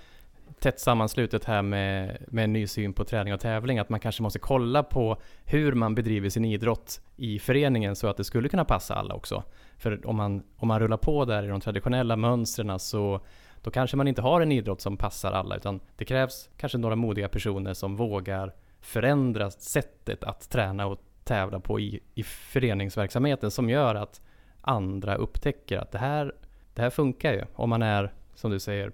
tätt 0.65 0.81
sammanslutet 0.81 1.45
här 1.45 1.63
med, 1.63 2.19
med 2.29 2.45
en 2.45 2.53
ny 2.53 2.67
syn 2.67 2.93
på 2.93 3.05
träning 3.05 3.35
och 3.35 3.41
tävling. 3.41 3.79
Att 3.79 3.89
man 3.89 4.01
kanske 4.01 4.23
måste 4.23 4.39
kolla 4.39 4.83
på 4.83 5.17
hur 5.45 5.73
man 5.73 5.95
bedriver 5.95 6.29
sin 6.29 6.45
idrott 6.45 7.01
i 7.17 7.39
föreningen 7.39 7.97
så 7.97 8.09
att 8.09 8.17
det 8.17 8.25
skulle 8.25 8.49
kunna 8.49 8.65
passa 8.65 8.95
alla 8.95 9.15
också. 9.15 9.43
För 9.77 10.07
om 10.07 10.17
man, 10.17 10.43
om 10.57 10.69
man 10.69 10.81
rullar 10.81 10.97
på 10.97 11.25
där 11.25 11.43
i 11.43 11.47
de 11.47 11.61
traditionella 11.61 12.17
mönstren 12.17 12.79
så 12.79 13.21
då 13.63 13.71
kanske 13.71 13.97
man 13.97 14.09
inte 14.09 14.23
har 14.23 14.41
en 14.41 14.53
idrott 14.53 14.81
som 14.81 14.97
passar 14.97 15.33
alla 15.33 15.57
utan 15.57 15.81
det 15.97 16.05
krävs 16.05 16.49
kanske 16.57 16.79
några 16.79 16.97
modiga 16.97 17.29
personer 17.29 17.75
som 17.75 17.97
vågar 17.97 18.55
förändra 18.81 19.51
sättet 19.51 20.25
att 20.25 20.51
träna 20.51 20.87
och 20.87 20.99
tävla 21.25 21.61
på 21.61 21.81
i, 21.81 22.01
i 22.15 22.23
föreningsverksamheten 22.23 23.51
som 23.51 23.71
gör 23.71 23.95
att 23.95 24.21
andra 24.61 25.15
upptäcker 25.15 25.79
att 25.79 25.93
det 25.93 25.99
här, 25.99 26.35
det 26.75 26.83
här 26.83 26.91
funkar 26.91 27.33
ju. 27.33 27.45
Om 27.55 27.71
man 27.71 27.83
är, 27.83 28.13
som 28.35 28.51
du 28.51 28.61
säger, 28.61 28.93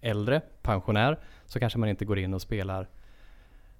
äldre, 0.00 0.40
pensionär, 0.62 1.18
så 1.46 1.60
kanske 1.60 1.78
man 1.78 1.88
inte 1.88 2.04
går 2.04 2.18
in 2.18 2.34
och 2.34 2.42
spelar 2.42 2.88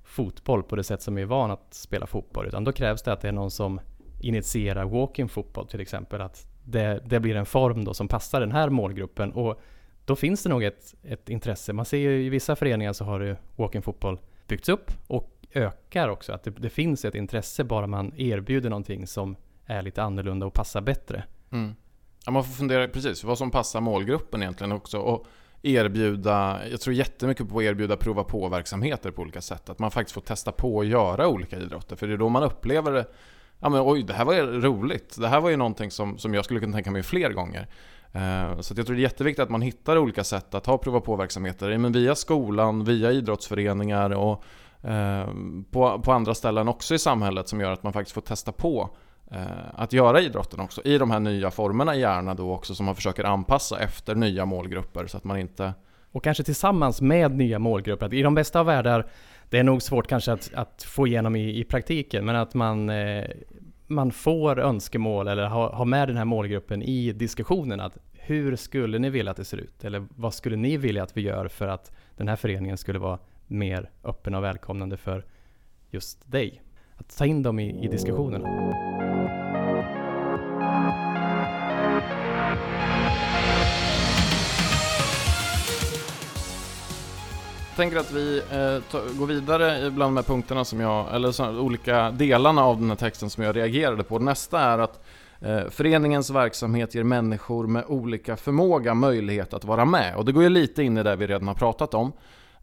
fotboll 0.04 0.62
på 0.62 0.76
det 0.76 0.84
sätt 0.84 1.02
som 1.02 1.14
vi 1.14 1.22
är 1.22 1.26
van 1.26 1.50
att 1.50 1.74
spela 1.74 2.06
fotboll. 2.06 2.46
Utan 2.46 2.64
då 2.64 2.72
krävs 2.72 3.02
det 3.02 3.12
att 3.12 3.20
det 3.20 3.28
är 3.28 3.32
någon 3.32 3.50
som 3.50 3.80
initierar 4.20 4.84
walking 4.84 5.28
fotboll 5.28 5.66
till 5.66 5.80
exempel. 5.80 6.20
Att 6.20 6.46
det, 6.64 7.02
det, 7.04 7.20
blir 7.20 7.36
en 7.36 7.46
form 7.46 7.84
då 7.84 7.94
som 7.94 8.08
passar 8.08 8.40
den 8.40 8.52
här 8.52 8.68
målgruppen. 8.68 9.32
Och 9.32 9.60
då 10.04 10.16
finns 10.16 10.42
det 10.42 10.48
nog 10.48 10.64
ett, 10.64 10.94
ett 11.02 11.28
intresse. 11.28 11.72
Man 11.72 11.84
ser 11.84 11.98
ju 11.98 12.22
i 12.22 12.28
vissa 12.28 12.56
föreningar 12.56 12.92
så 12.92 13.04
har 13.04 13.36
walking 13.56 13.82
fotboll 13.82 14.18
byggts 14.46 14.68
upp 14.68 14.92
och 15.06 15.40
ökar 15.52 16.08
också. 16.08 16.32
Att 16.32 16.42
det, 16.42 16.50
det, 16.50 16.70
finns 16.70 17.04
ett 17.04 17.14
intresse 17.14 17.64
bara 17.64 17.86
man 17.86 18.12
erbjuder 18.16 18.70
någonting 18.70 19.06
som 19.06 19.36
är 19.66 19.82
lite 19.82 20.02
annorlunda 20.02 20.46
och 20.46 20.54
passar 20.54 20.80
bättre. 20.80 21.24
Mm. 21.52 21.74
Ja, 22.24 22.32
man 22.32 22.44
får 22.44 22.52
fundera 22.52 22.88
precis 22.88 23.24
vad 23.24 23.38
som 23.38 23.50
passar 23.50 23.80
målgruppen 23.80 24.42
egentligen 24.42 24.72
också. 24.72 24.98
Och 24.98 25.26
erbjuda, 25.62 26.60
jag 26.70 26.80
tror 26.80 26.94
jättemycket 26.94 27.48
på 27.48 27.58
att 27.58 27.64
erbjuda 27.64 27.96
prova 27.96 28.24
på-verksamheter 28.24 29.10
på 29.10 29.22
olika 29.22 29.40
sätt. 29.40 29.70
Att 29.70 29.78
man 29.78 29.90
faktiskt 29.90 30.14
får 30.14 30.20
testa 30.20 30.52
på 30.52 30.80
att 30.80 30.86
göra 30.86 31.28
olika 31.28 31.58
idrotter. 31.58 31.96
För 31.96 32.06
det 32.06 32.12
är 32.12 32.18
då 32.18 32.28
man 32.28 32.42
upplever 32.42 32.92
det, 32.92 33.06
ja 33.58 33.68
men 33.68 33.80
oj, 33.84 34.02
det 34.02 34.12
här 34.12 34.24
var 34.24 34.34
roligt. 34.60 35.16
Det 35.20 35.28
här 35.28 35.40
var 35.40 35.50
ju 35.50 35.56
någonting 35.56 35.90
som, 35.90 36.18
som 36.18 36.34
jag 36.34 36.44
skulle 36.44 36.60
kunna 36.60 36.72
tänka 36.72 36.90
mig 36.90 37.02
fler 37.02 37.32
gånger. 37.32 37.66
Eh, 38.12 38.60
så 38.60 38.74
jag 38.76 38.86
tror 38.86 38.96
det 38.96 39.00
är 39.00 39.02
jätteviktigt 39.02 39.42
att 39.42 39.50
man 39.50 39.62
hittar 39.62 39.98
olika 39.98 40.24
sätt 40.24 40.54
att 40.54 40.66
ha 40.66 40.78
prova 40.78 41.00
på-verksamheter. 41.00 41.78
Men 41.78 41.92
via 41.92 42.14
skolan, 42.14 42.84
via 42.84 43.12
idrottsföreningar 43.12 44.10
och 44.10 44.44
eh, 44.90 45.28
på, 45.70 46.02
på 46.02 46.12
andra 46.12 46.34
ställen 46.34 46.68
också 46.68 46.94
i 46.94 46.98
samhället 46.98 47.48
som 47.48 47.60
gör 47.60 47.72
att 47.72 47.82
man 47.82 47.92
faktiskt 47.92 48.14
får 48.14 48.20
testa 48.20 48.52
på 48.52 48.96
Eh, 49.30 49.40
att 49.74 49.92
göra 49.92 50.20
idrotten 50.20 50.60
också 50.60 50.82
i 50.84 50.98
de 50.98 51.10
här 51.10 51.20
nya 51.20 51.50
formerna 51.50 51.96
gärna 51.96 52.34
då 52.34 52.52
också 52.52 52.74
som 52.74 52.86
man 52.86 52.94
försöker 52.94 53.24
anpassa 53.24 53.80
efter 53.80 54.14
nya 54.14 54.46
målgrupper 54.46 55.06
så 55.06 55.16
att 55.16 55.24
man 55.24 55.38
inte 55.38 55.72
och 56.12 56.24
kanske 56.24 56.42
tillsammans 56.42 57.00
med 57.00 57.36
nya 57.36 57.58
målgrupper. 57.58 58.06
Att 58.06 58.12
I 58.12 58.22
de 58.22 58.34
bästa 58.34 58.60
av 58.60 58.66
världar, 58.66 59.06
det 59.50 59.58
är 59.58 59.64
nog 59.64 59.82
svårt 59.82 60.06
kanske 60.06 60.32
att, 60.32 60.50
att 60.54 60.82
få 60.82 61.06
igenom 61.06 61.36
i, 61.36 61.60
i 61.60 61.64
praktiken, 61.64 62.24
men 62.24 62.36
att 62.36 62.54
man, 62.54 62.90
eh, 62.90 63.24
man 63.86 64.12
får 64.12 64.60
önskemål 64.60 65.28
eller 65.28 65.42
har 65.42 65.68
ha 65.68 65.84
med 65.84 66.08
den 66.08 66.16
här 66.16 66.24
målgruppen 66.24 66.82
i 66.82 67.12
diskussionen. 67.12 67.80
Att 67.80 67.98
hur 68.12 68.56
skulle 68.56 68.98
ni 68.98 69.10
vilja 69.10 69.30
att 69.30 69.36
det 69.36 69.44
ser 69.44 69.58
ut? 69.58 69.84
Eller 69.84 70.06
vad 70.16 70.34
skulle 70.34 70.56
ni 70.56 70.76
vilja 70.76 71.02
att 71.02 71.16
vi 71.16 71.20
gör 71.20 71.48
för 71.48 71.68
att 71.68 71.92
den 72.16 72.28
här 72.28 72.36
föreningen 72.36 72.78
skulle 72.78 72.98
vara 72.98 73.18
mer 73.46 73.90
öppen 74.04 74.34
och 74.34 74.44
välkomnande 74.44 74.96
för 74.96 75.24
just 75.90 76.30
dig? 76.30 76.62
Att 76.96 77.16
ta 77.16 77.26
in 77.26 77.42
dem 77.42 77.58
i, 77.58 77.84
i 77.84 77.88
diskussionerna. 77.88 78.46
Tänker 87.80 87.96
att 87.98 88.12
vi 88.12 88.38
eh, 88.38 89.00
går 89.18 89.26
vidare 89.26 89.90
bland 89.90 90.08
de 90.08 90.16
här 90.16 90.24
punkterna 90.24 90.64
som 90.64 90.80
jag, 90.80 91.14
eller 91.14 91.32
så, 91.32 91.58
olika 91.58 92.10
delarna 92.10 92.64
av 92.64 92.80
den 92.80 92.88
här 92.88 92.96
texten 92.96 93.30
som 93.30 93.44
jag 93.44 93.56
reagerade 93.56 94.02
på. 94.02 94.18
Nästa 94.18 94.60
är 94.60 94.78
att 94.78 95.04
eh, 95.40 95.60
föreningens 95.70 96.30
verksamhet 96.30 96.94
ger 96.94 97.04
människor 97.04 97.66
med 97.66 97.84
olika 97.88 98.36
förmåga 98.36 98.94
möjlighet 98.94 99.54
att 99.54 99.64
vara 99.64 99.84
med. 99.84 100.16
Och 100.16 100.24
det 100.24 100.32
går 100.32 100.42
ju 100.42 100.48
lite 100.48 100.82
in 100.82 100.98
i 100.98 101.02
det 101.02 101.16
vi 101.16 101.26
redan 101.26 101.48
har 101.48 101.54
pratat 101.54 101.94
om. 101.94 102.12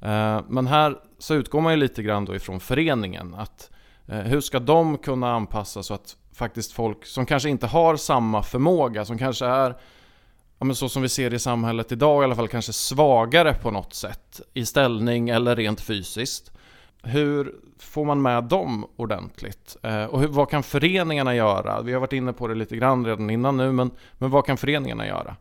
Eh, 0.02 0.42
men 0.48 0.68
här 0.68 0.96
så 1.20 1.34
utgår 1.34 1.62
man 1.62 1.74
ju 1.74 1.78
lite 1.78 2.04
grann 2.04 2.26
då 2.26 2.36
ifrån 2.36 2.60
föreningen. 2.60 3.36
Att 3.38 3.72
eh, 4.08 4.20
hur 4.20 4.42
ska 4.42 4.60
de 4.60 4.98
kunna 4.98 5.34
anpassa 5.36 5.84
så 5.84 5.94
att 5.94 6.16
faktiskt 6.34 6.72
folk 6.72 7.06
som 7.06 7.26
kanske 7.26 7.50
inte 7.50 7.68
har 7.68 7.96
samma 7.96 8.44
förmåga, 8.44 9.06
som 9.06 9.18
kanske 9.18 9.46
är 9.46 9.76
ja, 10.60 10.66
men 10.66 10.76
så 10.76 10.90
som 10.90 11.02
vi 11.02 11.10
ser 11.10 11.34
i 11.34 11.40
samhället 11.40 11.92
idag 11.92 12.24
i 12.24 12.26
alla 12.26 12.36
fall, 12.36 12.48
kanske 12.48 12.74
svagare 12.74 13.54
på 13.54 13.72
något 13.72 13.94
sätt 13.94 14.42
i 14.54 14.66
ställning 14.66 15.30
eller 15.30 15.56
rent 15.56 15.82
fysiskt. 15.82 16.52
Hur 17.04 17.56
får 17.80 18.06
man 18.06 18.22
med 18.22 18.44
dem 18.44 18.86
ordentligt? 18.96 19.78
Eh, 19.84 20.06
och 20.06 20.20
hur, 20.20 20.28
vad 20.28 20.50
kan 20.50 20.64
föreningarna 20.64 21.36
göra? 21.36 21.82
Vi 21.82 21.94
har 21.94 22.00
varit 22.00 22.14
inne 22.14 22.34
på 22.34 22.48
det 22.48 22.56
lite 22.56 22.76
grann 22.76 23.06
redan 23.06 23.30
innan 23.30 23.58
nu, 23.58 23.72
men, 23.72 23.92
men 24.14 24.30
vad 24.30 24.46
kan 24.46 24.58
föreningarna 24.58 25.08
göra? 25.08 25.36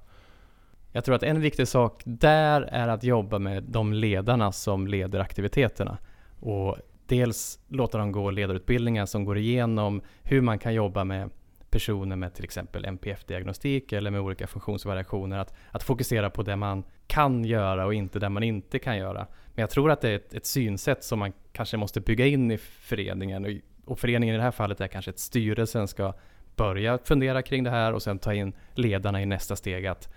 Jag 0.92 1.04
tror 1.04 1.14
att 1.14 1.22
en 1.22 1.40
viktig 1.40 1.68
sak 1.68 2.02
där 2.04 2.62
är 2.62 2.88
att 2.88 3.04
jobba 3.04 3.38
med 3.38 3.62
de 3.62 3.92
ledarna 3.92 4.52
som 4.52 4.86
leder 4.86 5.20
aktiviteterna. 5.20 5.98
Och 6.40 6.76
dels 7.06 7.58
låta 7.68 7.98
dem 7.98 8.12
gå 8.12 8.30
ledarutbildningar 8.30 9.06
som 9.06 9.24
går 9.24 9.38
igenom 9.38 10.02
hur 10.22 10.40
man 10.40 10.58
kan 10.58 10.74
jobba 10.74 11.04
med 11.04 11.30
personer 11.70 12.16
med 12.16 12.34
till 12.34 12.44
exempel 12.44 12.84
NPF-diagnostik 12.84 13.92
eller 13.92 14.10
med 14.10 14.20
olika 14.20 14.46
funktionsvariationer 14.46 15.38
att, 15.38 15.54
att 15.70 15.82
fokusera 15.82 16.30
på 16.30 16.42
det 16.42 16.56
man 16.56 16.84
kan 17.06 17.44
göra 17.44 17.86
och 17.86 17.94
inte 17.94 18.18
det 18.18 18.28
man 18.28 18.42
inte 18.42 18.78
kan 18.78 18.96
göra. 18.96 19.26
Men 19.54 19.62
jag 19.62 19.70
tror 19.70 19.90
att 19.90 20.00
det 20.00 20.10
är 20.10 20.16
ett, 20.16 20.34
ett 20.34 20.46
synsätt 20.46 21.04
som 21.04 21.18
man 21.18 21.32
kanske 21.52 21.76
måste 21.76 22.00
bygga 22.00 22.26
in 22.26 22.50
i 22.50 22.58
föreningen 22.58 23.44
och, 23.44 23.50
och 23.84 23.98
föreningen 23.98 24.34
i 24.34 24.38
det 24.38 24.44
här 24.44 24.50
fallet 24.50 24.80
är 24.80 24.88
kanske 24.88 25.10
att 25.10 25.18
styrelsen 25.18 25.88
ska 25.88 26.14
börja 26.56 26.98
fundera 27.04 27.42
kring 27.42 27.64
det 27.64 27.70
här 27.70 27.92
och 27.92 28.02
sen 28.02 28.18
ta 28.18 28.34
in 28.34 28.52
ledarna 28.74 29.22
i 29.22 29.26
nästa 29.26 29.56
steg 29.56 29.86
att, 29.86 30.08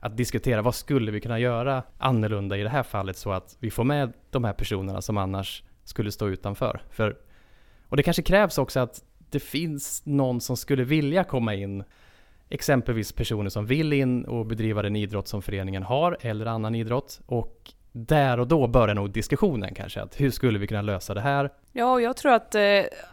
att 0.00 0.16
diskutera 0.16 0.62
vad 0.62 0.74
skulle 0.74 1.12
vi 1.12 1.20
kunna 1.20 1.38
göra 1.38 1.82
annorlunda 1.98 2.56
i 2.56 2.62
det 2.62 2.68
här 2.68 2.82
fallet 2.82 3.16
så 3.16 3.32
att 3.32 3.56
vi 3.60 3.70
får 3.70 3.84
med 3.84 4.12
de 4.30 4.44
här 4.44 4.52
personerna 4.52 5.02
som 5.02 5.18
annars 5.18 5.62
skulle 5.84 6.12
stå 6.12 6.28
utanför. 6.28 6.82
För, 6.90 7.16
och 7.88 7.96
det 7.96 8.02
kanske 8.02 8.22
krävs 8.22 8.58
också 8.58 8.80
att 8.80 9.04
det 9.32 9.40
finns 9.40 10.02
någon 10.04 10.40
som 10.40 10.56
skulle 10.56 10.84
vilja 10.84 11.24
komma 11.24 11.54
in. 11.54 11.84
Exempelvis 12.48 13.12
personer 13.12 13.50
som 13.50 13.66
vill 13.66 13.92
in 13.92 14.24
och 14.24 14.46
bedriva 14.46 14.82
den 14.82 14.96
idrott 14.96 15.28
som 15.28 15.42
föreningen 15.42 15.82
har 15.82 16.16
eller 16.20 16.46
annan 16.46 16.74
idrott. 16.74 17.20
Och 17.26 17.72
där 17.92 18.40
och 18.40 18.48
då 18.48 18.66
börjar 18.66 18.94
nog 18.94 19.10
diskussionen 19.10 19.74
kanske. 19.74 20.02
Att 20.02 20.20
hur 20.20 20.30
skulle 20.30 20.58
vi 20.58 20.66
kunna 20.66 20.82
lösa 20.82 21.14
det 21.14 21.20
här? 21.20 21.50
Ja, 21.72 21.92
och 21.92 22.02
jag 22.02 22.16
tror 22.16 22.32
att 22.32 22.54
eh, 22.54 22.60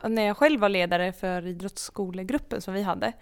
när 0.03 0.21
jag 0.21 0.37
själv 0.37 0.59
var 0.59 0.69
ledare 0.69 1.13
för 1.13 1.47
idrottsskolegruppen 1.47 2.61
som 2.61 2.73
vi 2.73 2.81
hade, 2.81 3.13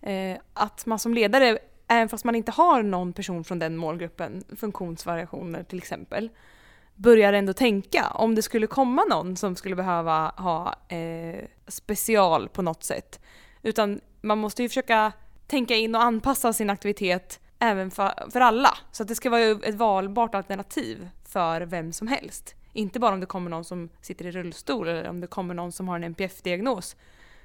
eh, 0.00 0.36
att 0.52 0.86
man 0.86 0.98
som 0.98 1.14
ledare, 1.14 1.58
även 1.88 2.08
fast 2.08 2.24
man 2.24 2.34
inte 2.34 2.52
har 2.52 2.82
någon 2.82 3.12
person 3.12 3.44
från 3.44 3.58
den 3.58 3.76
målgruppen, 3.76 4.44
funktionsvariationer 4.56 5.62
till 5.62 5.78
exempel, 5.78 6.28
börjar 6.94 7.32
ändå 7.32 7.52
tänka 7.52 8.08
om 8.08 8.34
det 8.34 8.42
skulle 8.42 8.66
komma 8.66 9.04
någon 9.04 9.36
som 9.36 9.56
skulle 9.56 9.76
behöva 9.76 10.32
ha 10.36 10.74
eh, 10.88 11.44
special 11.68 12.48
på 12.48 12.62
något 12.62 12.84
sätt. 12.84 13.20
Utan 13.62 14.00
man 14.20 14.38
måste 14.38 14.62
ju 14.62 14.68
försöka 14.68 15.12
tänka 15.46 15.74
in 15.74 15.94
och 15.94 16.02
anpassa 16.02 16.52
sin 16.52 16.70
aktivitet 16.70 17.40
även 17.58 17.90
för, 17.90 18.30
för 18.30 18.40
alla. 18.40 18.78
Så 18.92 19.02
att 19.02 19.08
det 19.08 19.14
ska 19.14 19.30
vara 19.30 19.42
ett 19.42 19.74
valbart 19.74 20.34
alternativ 20.34 21.08
för 21.24 21.60
vem 21.60 21.92
som 21.92 22.08
helst. 22.08 22.54
Inte 22.72 23.00
bara 23.00 23.14
om 23.14 23.20
det 23.20 23.26
kommer 23.26 23.50
någon 23.50 23.64
som 23.64 23.88
sitter 24.00 24.26
i 24.26 24.30
rullstol 24.30 24.88
eller 24.88 25.08
om 25.08 25.20
det 25.20 25.26
kommer 25.26 25.54
någon 25.54 25.72
som 25.72 25.88
har 25.88 25.96
en 25.96 26.04
NPF-diagnos. 26.04 26.96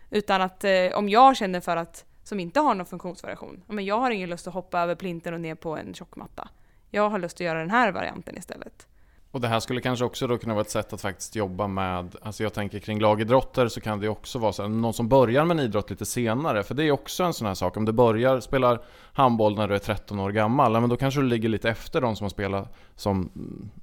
Utan 0.10 0.42
att 0.42 0.64
eh, 0.64 0.88
om 0.94 1.10
jag 1.10 1.38
känner 1.38 1.60
för 1.60 1.78
att, 1.78 2.06
som 2.24 2.40
inte 2.40 2.60
har 2.60 2.76
någon 2.76 2.86
funktionsvariation, 2.86 3.64
men 3.68 3.86
jag 3.86 4.00
har 4.00 4.12
ingen 4.12 4.30
lust 4.30 4.48
att 4.48 4.54
hoppa 4.54 4.80
över 4.80 4.96
plinten 4.96 5.34
och 5.34 5.42
ner 5.42 5.56
på 5.56 5.78
en 5.78 5.94
tjockmatta. 5.94 6.50
Jag 6.90 7.10
har 7.10 7.20
lust 7.20 7.36
att 7.36 7.40
göra 7.42 7.60
den 7.60 7.72
här 7.72 7.92
varianten 7.92 8.38
istället. 8.38 8.88
Och 9.32 9.42
det 9.42 9.48
här 9.48 9.60
skulle 9.60 9.82
kanske 9.82 10.06
också 10.06 10.28
då 10.28 10.38
kunna 10.38 10.54
vara 10.54 10.62
ett 10.62 10.70
sätt 10.70 10.94
att 10.94 11.02
faktiskt 11.02 11.36
jobba 11.36 11.68
med, 11.68 12.16
alltså 12.22 12.44
jag 12.44 12.54
tänker 12.54 12.80
kring 12.80 13.00
lagidrotter 13.00 13.68
så 13.68 13.82
kan 13.82 14.00
det 14.00 14.10
också 14.10 14.40
vara 14.40 14.54
så 14.54 14.62
här, 14.62 14.70
någon 14.70 14.94
som 14.94 15.10
börjar 15.10 15.46
med 15.46 15.60
en 15.60 15.66
idrott 15.66 15.90
lite 15.90 16.06
senare, 16.06 16.64
för 16.64 16.76
det 16.76 16.84
är 16.84 16.92
också 16.92 17.24
en 17.24 17.34
sån 17.34 17.48
här 17.48 17.54
sak, 17.54 17.78
om 17.78 17.86
du 17.86 17.92
börjar 17.92 18.40
spela 18.40 18.80
handboll 19.14 19.56
när 19.56 19.68
du 19.68 19.76
är 19.76 19.80
13 19.80 20.20
år 20.20 20.32
gammal, 20.32 20.72
men 20.72 20.90
då 20.90 20.98
kanske 20.98 21.20
du 21.20 21.28
ligger 21.28 21.50
lite 21.50 21.70
efter 21.70 22.02
de 22.02 22.16
som 22.16 22.24
har 22.24 22.30
spelat 22.30 22.76
som, 22.96 23.30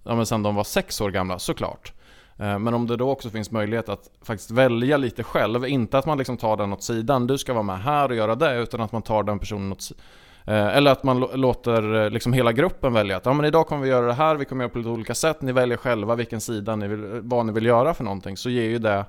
ja 0.04 0.14
men 0.14 0.26
sen 0.26 0.42
de 0.42 0.54
var 0.54 0.64
6 0.64 1.00
år 1.00 1.10
gamla, 1.10 1.38
såklart. 1.38 1.92
Eh, 2.36 2.58
men 2.58 2.74
om 2.74 2.86
det 2.86 2.96
då 2.96 3.10
också 3.10 3.30
finns 3.30 3.50
möjlighet 3.50 3.88
att 3.88 4.10
faktiskt 4.22 4.50
välja 4.50 4.96
lite 4.96 5.22
själv, 5.22 5.66
inte 5.66 5.98
att 5.98 6.06
man 6.06 6.18
liksom 6.18 6.36
tar 6.36 6.56
den 6.56 6.72
åt 6.72 6.82
sidan, 6.82 7.26
du 7.26 7.38
ska 7.38 7.52
vara 7.52 7.62
med 7.62 7.82
här 7.82 8.08
och 8.08 8.16
göra 8.16 8.34
det, 8.34 8.58
utan 8.58 8.80
att 8.80 8.92
man 8.92 9.02
tar 9.02 9.22
den 9.22 9.38
personen 9.38 9.72
åt 9.72 9.82
sidan 9.82 10.02
Eh, 10.46 10.76
eller 10.76 10.90
att 10.90 11.02
man 11.02 11.20
låter 11.20 12.04
eh, 12.04 12.10
liksom 12.10 12.32
hela 12.32 12.52
gruppen 12.52 12.92
välja 12.92 13.16
att 13.16 13.26
ja, 13.26 13.32
men 13.32 13.46
idag 13.46 13.66
kommer 13.66 13.82
vi 13.82 13.88
göra 13.88 14.06
det 14.06 14.12
här, 14.12 14.36
vi 14.36 14.44
kommer 14.44 14.64
göra 14.64 14.72
på 14.72 14.78
lite 14.78 14.90
olika 14.90 15.14
sätt, 15.14 15.42
ni 15.42 15.52
väljer 15.52 15.76
själva 15.76 16.14
vilken 16.14 16.40
sida 16.40 16.76
ni 16.76 16.88
vill, 16.88 17.04
eh, 17.04 17.20
vad 17.22 17.46
ni 17.46 17.52
vill 17.52 17.66
göra 17.66 17.94
för 17.94 18.04
någonting. 18.04 18.36
Så 18.36 18.50
ger 18.50 18.68
ju 18.68 18.78
det 18.78 19.04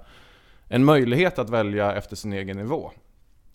en 0.68 0.86
möjlighet 0.86 1.40
att 1.40 1.50
välja 1.50 1.96
efter 1.96 2.16
sin 2.16 2.34
egen 2.34 2.58
nivå. 2.58 2.92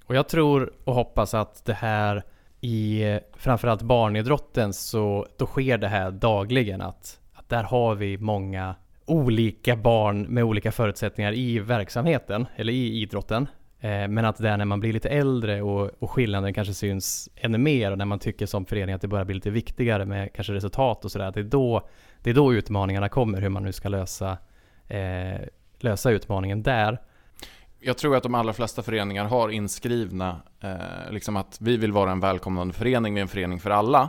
Och 0.06 0.14
jag 0.14 0.28
tror 0.28 0.72
och 0.84 0.94
hoppas 0.94 1.34
att 1.34 1.64
det 1.64 1.72
här 1.72 2.22
i 2.60 3.04
framförallt 3.36 3.82
barnidrotten 3.82 4.72
så 4.72 5.26
då 5.36 5.46
sker 5.46 5.78
det 5.78 5.88
här 5.88 6.10
dagligen 6.10 6.80
att, 6.80 7.20
att 7.32 7.48
där 7.48 7.62
har 7.62 7.94
vi 7.94 8.18
många 8.18 8.74
olika 9.06 9.76
barn 9.76 10.22
med 10.22 10.44
olika 10.44 10.72
förutsättningar 10.72 11.32
i 11.32 11.58
verksamheten 11.58 12.46
eller 12.56 12.72
i 12.72 13.02
idrotten. 13.02 13.46
Eh, 13.82 14.08
men 14.08 14.24
att 14.24 14.38
det 14.38 14.48
är 14.48 14.56
när 14.56 14.64
man 14.64 14.80
blir 14.80 14.92
lite 14.92 15.08
äldre 15.08 15.62
och, 15.62 15.90
och 15.98 16.10
skillnaden 16.10 16.54
kanske 16.54 16.74
syns 16.74 17.28
ännu 17.36 17.58
mer 17.58 17.90
och 17.90 17.98
när 17.98 18.04
man 18.04 18.18
tycker 18.18 18.46
som 18.46 18.66
förening 18.66 18.94
att 18.94 19.00
det 19.00 19.08
börjar 19.08 19.24
bli 19.24 19.34
lite 19.34 19.50
viktigare 19.50 20.04
med 20.04 20.32
kanske 20.34 20.52
resultat 20.52 21.04
och 21.04 21.12
sådär. 21.12 21.32
Det, 21.32 21.40
är 21.40 21.44
då, 21.44 21.88
det 22.22 22.30
är 22.30 22.34
då 22.34 22.54
utmaningarna 22.54 23.08
kommer, 23.08 23.40
hur 23.40 23.48
man 23.48 23.62
nu 23.62 23.72
ska 23.72 23.88
lösa, 23.88 24.38
eh, 24.88 25.40
lösa 25.78 26.10
utmaningen 26.10 26.62
där. 26.62 26.98
Jag 27.80 27.98
tror 27.98 28.16
att 28.16 28.22
de 28.22 28.34
allra 28.34 28.52
flesta 28.52 28.82
föreningar 28.82 29.24
har 29.24 29.48
inskrivna 29.48 30.40
eh, 30.60 31.10
liksom 31.10 31.36
att 31.36 31.58
vi 31.60 31.76
vill 31.76 31.92
vara 31.92 32.10
en 32.10 32.20
välkomnande 32.20 32.74
förening, 32.74 33.14
vi 33.14 33.20
är 33.20 33.22
en 33.22 33.28
förening 33.28 33.60
för 33.60 33.70
alla. 33.70 34.08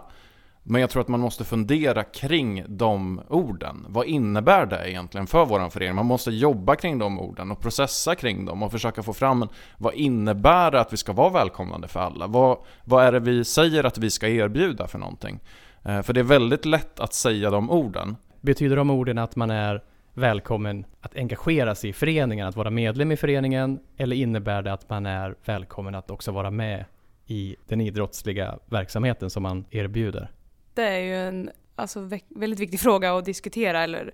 Men 0.66 0.82
jag 0.82 0.90
tror 0.90 1.02
att 1.02 1.08
man 1.08 1.20
måste 1.20 1.44
fundera 1.44 2.04
kring 2.04 2.66
de 2.68 3.22
orden. 3.30 3.86
Vad 3.90 4.06
innebär 4.06 4.66
det 4.66 4.90
egentligen 4.90 5.28
för 5.28 5.46
vår 5.46 5.70
förening? 5.70 5.96
Man 5.96 6.06
måste 6.06 6.32
jobba 6.32 6.76
kring 6.76 7.00
de 7.00 7.20
orden 7.20 7.52
och 7.52 7.60
processa 7.60 8.16
kring 8.16 8.46
dem 8.46 8.64
och 8.64 8.72
försöka 8.72 9.04
få 9.04 9.14
fram 9.14 9.50
vad 9.78 9.94
innebär 9.94 10.72
det 10.72 10.80
att 10.80 10.94
vi 10.94 10.98
ska 10.98 11.14
vara 11.14 11.30
välkomnande 11.30 11.88
för 11.88 12.00
alla? 12.00 12.28
Vad, 12.28 12.58
vad 12.84 13.06
är 13.06 13.12
det 13.12 13.20
vi 13.20 13.46
säger 13.46 13.84
att 13.84 13.98
vi 13.98 14.10
ska 14.10 14.28
erbjuda 14.28 14.88
för 14.88 15.00
någonting? 15.00 15.40
Eh, 15.84 16.02
för 16.02 16.14
det 16.14 16.20
är 16.20 16.24
väldigt 16.24 16.66
lätt 16.66 17.00
att 17.00 17.14
säga 17.14 17.50
de 17.50 17.72
orden. 17.72 18.16
Betyder 18.42 18.76
de 18.76 18.90
orden 18.90 19.18
att 19.18 19.36
man 19.36 19.52
är 19.52 19.84
välkommen 20.14 20.86
att 21.02 21.16
engagera 21.16 21.76
sig 21.76 21.90
i 21.90 21.94
föreningen, 21.94 22.48
att 22.48 22.56
vara 22.56 22.70
medlem 22.70 23.12
i 23.12 23.18
föreningen? 23.18 23.80
Eller 23.98 24.16
innebär 24.16 24.62
det 24.62 24.74
att 24.74 24.90
man 24.90 25.06
är 25.06 25.36
välkommen 25.46 25.96
att 25.96 26.12
också 26.12 26.32
vara 26.32 26.52
med 26.52 26.86
i 27.26 27.56
den 27.68 27.82
idrottsliga 27.82 28.60
verksamheten 28.66 29.30
som 29.30 29.44
man 29.44 29.66
erbjuder? 29.72 30.30
Det 30.74 30.84
är 30.84 31.00
ju 31.00 31.28
en 31.28 31.52
alltså, 31.76 32.10
väldigt 32.30 32.60
viktig 32.60 32.80
fråga 32.80 33.18
att 33.18 33.26
diskutera. 33.26 33.84
Eller, 33.84 34.14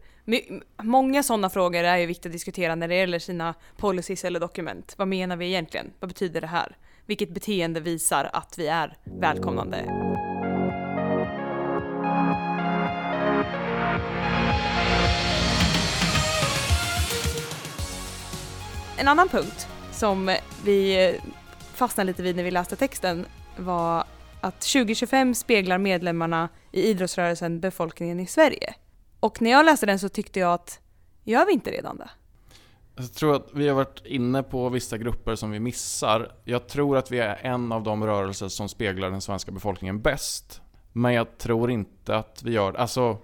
många 0.84 1.24
sådana 1.24 1.50
frågor 1.50 1.84
är 1.84 1.98
ju 1.98 2.06
viktiga 2.06 2.30
att 2.30 2.34
diskutera 2.34 2.76
när 2.76 2.88
det 2.88 2.96
gäller 2.96 3.20
sina 3.20 3.54
policies 3.78 4.26
eller 4.26 4.40
dokument. 4.40 4.94
Vad 4.98 5.08
menar 5.08 5.36
vi 5.36 5.46
egentligen? 5.46 5.92
Vad 6.00 6.10
betyder 6.10 6.42
det 6.42 6.48
här? 6.48 6.78
Vilket 7.06 7.30
beteende 7.30 7.80
visar 7.80 8.30
att 8.34 8.58
vi 8.58 8.68
är 8.68 8.98
välkomnande? 9.04 9.78
En 18.98 19.08
annan 19.08 19.30
punkt 19.30 19.68
som 19.92 20.36
vi 20.66 21.20
fastnade 21.74 22.08
lite 22.08 22.24
vid 22.24 22.36
när 22.36 22.44
vi 22.44 22.52
läste 22.52 22.76
texten 22.76 23.26
var 23.58 24.04
att 24.42 24.62
2025 24.62 25.36
speglar 25.36 25.78
medlemmarna 25.78 26.50
i 26.72 26.82
idrottsrörelsen 26.82 27.60
befolkningen 27.60 28.20
i 28.20 28.28
Sverige. 28.28 28.74
Och 29.20 29.42
när 29.42 29.52
jag 29.52 29.66
läste 29.66 29.86
den 29.86 30.00
så 30.00 30.10
tyckte 30.10 30.40
jag 30.40 30.54
att, 30.54 30.80
gör 31.24 31.46
vi 31.46 31.54
inte 31.54 31.72
redan 31.72 31.98
det? 31.98 32.10
Jag 32.96 33.14
tror 33.14 33.36
att 33.36 33.50
vi 33.54 33.68
har 33.68 33.76
varit 33.76 34.06
inne 34.06 34.44
på 34.44 34.70
vissa 34.70 34.98
grupper 34.98 35.36
som 35.36 35.52
vi 35.52 35.60
missar. 35.60 36.32
Jag 36.44 36.68
tror 36.68 36.98
att 36.98 37.12
vi 37.12 37.20
är 37.20 37.40
en 37.42 37.72
av 37.72 37.84
de 37.84 38.06
rörelser 38.06 38.48
som 38.48 38.70
speglar 38.70 39.12
den 39.12 39.22
svenska 39.22 39.52
befolkningen 39.52 40.02
bäst. 40.02 40.62
Men 40.94 41.14
jag 41.14 41.38
tror 41.38 41.72
inte 41.72 42.16
att 42.16 42.44
vi 42.44 42.52
gör 42.52 42.74
Alltså, 42.74 43.18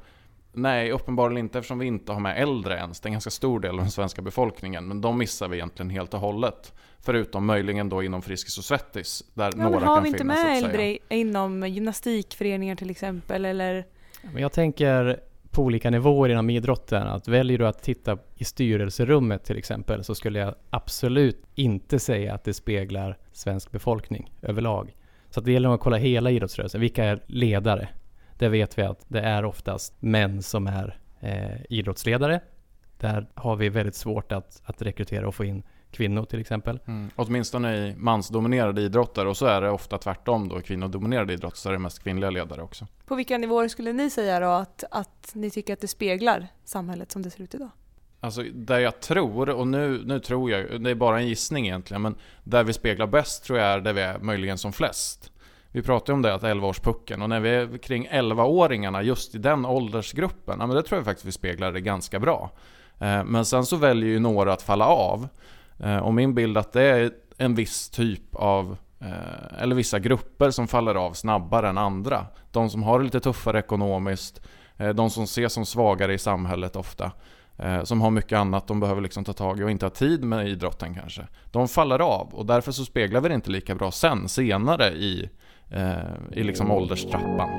nej, 0.56 0.92
uppenbarligen 0.92 1.46
inte 1.46 1.60
eftersom 1.60 1.80
vi 1.80 1.86
inte 1.86 2.12
har 2.12 2.20
med 2.20 2.42
äldre 2.42 2.76
ens. 2.76 3.00
Det 3.00 3.08
är 3.08 3.10
en 3.10 3.14
ganska 3.14 3.30
stor 3.30 3.60
del 3.60 3.72
av 3.72 3.78
den 3.78 3.92
svenska 3.92 4.22
befolkningen. 4.22 4.88
Men 4.88 5.02
de 5.02 5.18
missar 5.18 5.48
vi 5.48 5.58
egentligen 5.58 5.90
helt 5.90 6.14
och 6.14 6.20
hållet. 6.20 6.74
Förutom 7.00 7.46
möjligen 7.46 7.90
då 7.90 8.04
inom 8.04 8.22
Friskis 8.22 8.58
och 8.58 8.64
Svettis, 8.64 9.24
där 9.34 9.54
ja, 9.58 9.64
några 9.64 9.80
kan 9.80 9.80
finnas 9.80 9.96
har 9.96 10.02
vi 10.02 10.08
inte 10.10 10.24
med 10.24 10.58
äldre 10.58 10.98
inom 11.10 11.68
gymnastikföreningar 11.68 12.76
till 12.76 12.90
exempel, 12.90 13.46
eller? 13.46 13.86
Men 14.34 14.42
jag 14.42 14.52
tänker 14.52 15.20
på 15.52 15.64
olika 15.64 15.90
nivåer 15.90 16.30
inom 16.30 16.50
idrotten, 16.50 17.08
att 17.08 17.28
väljer 17.28 17.58
du 17.58 17.68
att 17.68 17.84
titta 17.84 18.18
i 18.36 18.44
styrelserummet 18.44 19.44
till 19.44 19.58
exempel, 19.58 20.04
så 20.04 20.16
skulle 20.16 20.40
jag 20.40 20.56
absolut 20.70 21.44
inte 21.56 22.00
säga 22.00 22.34
att 22.34 22.44
det 22.44 22.54
speglar 22.54 23.18
svensk 23.32 23.72
befolkning 23.72 24.32
överlag. 24.42 24.96
Så 25.30 25.42
det 25.42 25.52
gäller 25.52 25.70
att 25.70 25.80
kolla 25.80 25.98
hela 25.98 26.32
idrottsrörelsen. 26.32 26.82
Vilka 26.82 27.06
är 27.06 27.24
ledare? 27.28 27.90
Där 28.38 28.50
vet 28.50 28.78
vi 28.78 28.82
att 28.82 29.06
det 29.08 29.22
är 29.22 29.46
oftast 29.46 29.94
män 30.00 30.44
som 30.44 30.68
är 30.68 31.00
eh, 31.20 31.62
idrottsledare. 31.70 32.40
Där 32.98 33.28
har 33.34 33.56
vi 33.56 33.70
väldigt 33.70 33.96
svårt 33.96 34.32
att, 34.32 34.62
att 34.66 34.82
rekrytera 34.82 35.28
och 35.28 35.36
få 35.36 35.46
in 35.46 35.64
kvinnor 35.92 36.26
till 36.26 36.40
exempel. 36.40 36.80
Mm. 36.86 37.10
Åtminstone 37.16 37.78
i 37.78 37.96
mansdominerade 37.96 38.82
idrotter 38.82 39.26
och 39.26 39.38
så 39.38 39.46
är 39.46 39.62
det 39.62 39.70
ofta 39.70 39.98
tvärtom 39.98 40.48
då. 40.48 40.60
I 40.60 40.62
kvinnodominerade 40.62 41.34
idrotter 41.34 41.58
så 41.58 41.70
är 41.70 41.74
det 41.74 41.80
mest 41.80 42.04
kvinnliga 42.04 42.30
ledare 42.30 42.62
också. 42.62 42.88
På 43.06 43.16
vilka 43.16 43.38
nivåer 43.38 43.68
skulle 43.68 43.94
ni 43.94 44.10
säga 44.10 44.40
då 44.40 44.50
att, 44.50 44.84
att 44.92 45.32
ni 45.34 45.50
tycker 45.50 45.74
att 45.74 45.82
det 45.82 45.88
speglar 45.88 46.48
samhället 46.66 47.12
som 47.12 47.22
det 47.22 47.30
ser 47.30 47.44
ut 47.44 47.56
idag? 47.56 47.70
Alltså 48.20 48.44
där 48.44 48.80
jag 48.80 49.00
tror, 49.00 49.50
och 49.50 49.68
nu, 49.68 50.04
nu 50.06 50.20
tror 50.20 50.52
jag, 50.52 50.82
det 50.82 50.90
är 50.90 50.96
bara 50.96 51.20
en 51.20 51.28
gissning 51.28 51.66
egentligen, 51.68 52.02
men 52.02 52.16
där 52.44 52.64
vi 52.64 52.74
speglar 52.74 53.08
bäst 53.08 53.44
tror 53.44 53.60
jag 53.60 53.68
är 53.68 53.80
där 53.80 53.94
vi 53.94 54.02
är 54.02 54.20
möjligen 54.20 54.58
som 54.58 54.74
flest. 54.74 55.32
Vi 55.76 55.82
pratar 55.82 56.14
ju 56.14 56.16
om 56.16 56.22
det, 56.22 56.34
att 56.34 56.42
11-årspucken, 56.42 57.22
och 57.22 57.30
när 57.30 57.40
vi 57.40 57.50
är 57.50 57.78
kring 57.78 58.08
11-åringarna, 58.08 59.02
just 59.02 59.36
i 59.36 59.38
den 59.38 59.66
åldersgruppen, 59.66 60.58
ja 60.60 60.68
men 60.68 60.76
det 60.76 60.84
tror 60.84 61.00
jag 61.00 61.06
faktiskt 61.06 61.26
vi 61.26 61.32
speglar 61.32 61.72
det 61.72 61.82
ganska 61.82 62.20
bra. 62.20 62.52
Eh, 63.00 63.24
men 63.24 63.46
sen 63.46 63.66
så 63.66 63.76
väljer 63.76 64.10
ju 64.10 64.20
några 64.20 64.54
att 64.54 64.62
falla 64.62 64.88
av. 64.88 65.28
Eh, 65.80 65.98
och 65.98 66.14
min 66.14 66.36
bild 66.36 66.58
att 66.58 66.74
det 66.74 66.82
är 66.82 67.12
en 67.38 67.56
viss 67.56 67.90
typ 67.90 68.36
av 68.36 68.78
eh, 69.00 69.62
eller 69.62 69.76
vissa 69.76 70.00
grupper 70.00 70.52
som 70.52 70.68
faller 70.68 70.96
av 70.96 71.14
snabbare 71.14 71.70
än 71.70 71.78
andra. 71.78 72.26
De 72.52 72.70
som 72.70 72.84
har 72.84 73.00
det 73.00 73.06
lite 73.06 73.20
tuffare 73.20 73.60
ekonomiskt, 73.60 74.42
de 74.96 75.10
som 75.10 75.24
ses 75.24 75.54
som 75.54 75.66
svagare 75.66 76.14
i 76.14 76.18
samhället 76.18 76.76
ofta, 76.76 77.12
som 77.84 78.02
har 78.02 78.12
mycket 78.12 78.38
annat 78.38 78.68
de 78.68 78.80
behöver 78.80 79.02
liksom 79.02 79.24
ta 79.24 79.34
tag 79.34 79.60
i 79.60 79.64
och 79.64 79.72
inte 79.72 79.86
har 79.86 79.90
tid 79.90 80.24
med 80.24 80.48
idrotten 80.48 80.96
kanske. 80.96 81.28
De 81.52 81.68
faller 81.68 82.00
av 82.00 82.34
och 82.34 82.46
därför 82.46 82.72
så 82.72 82.86
speglar 82.86 83.22
vi 83.22 83.30
det 83.30 83.36
inte 83.36 83.52
lika 83.52 83.76
bra 83.76 83.92
sen, 83.92 84.30
senare 84.30 84.90
i, 84.90 85.30
Eh, 85.70 85.98
i 86.32 86.44
liksom 86.44 86.72
ålderstrappan. 86.72 87.50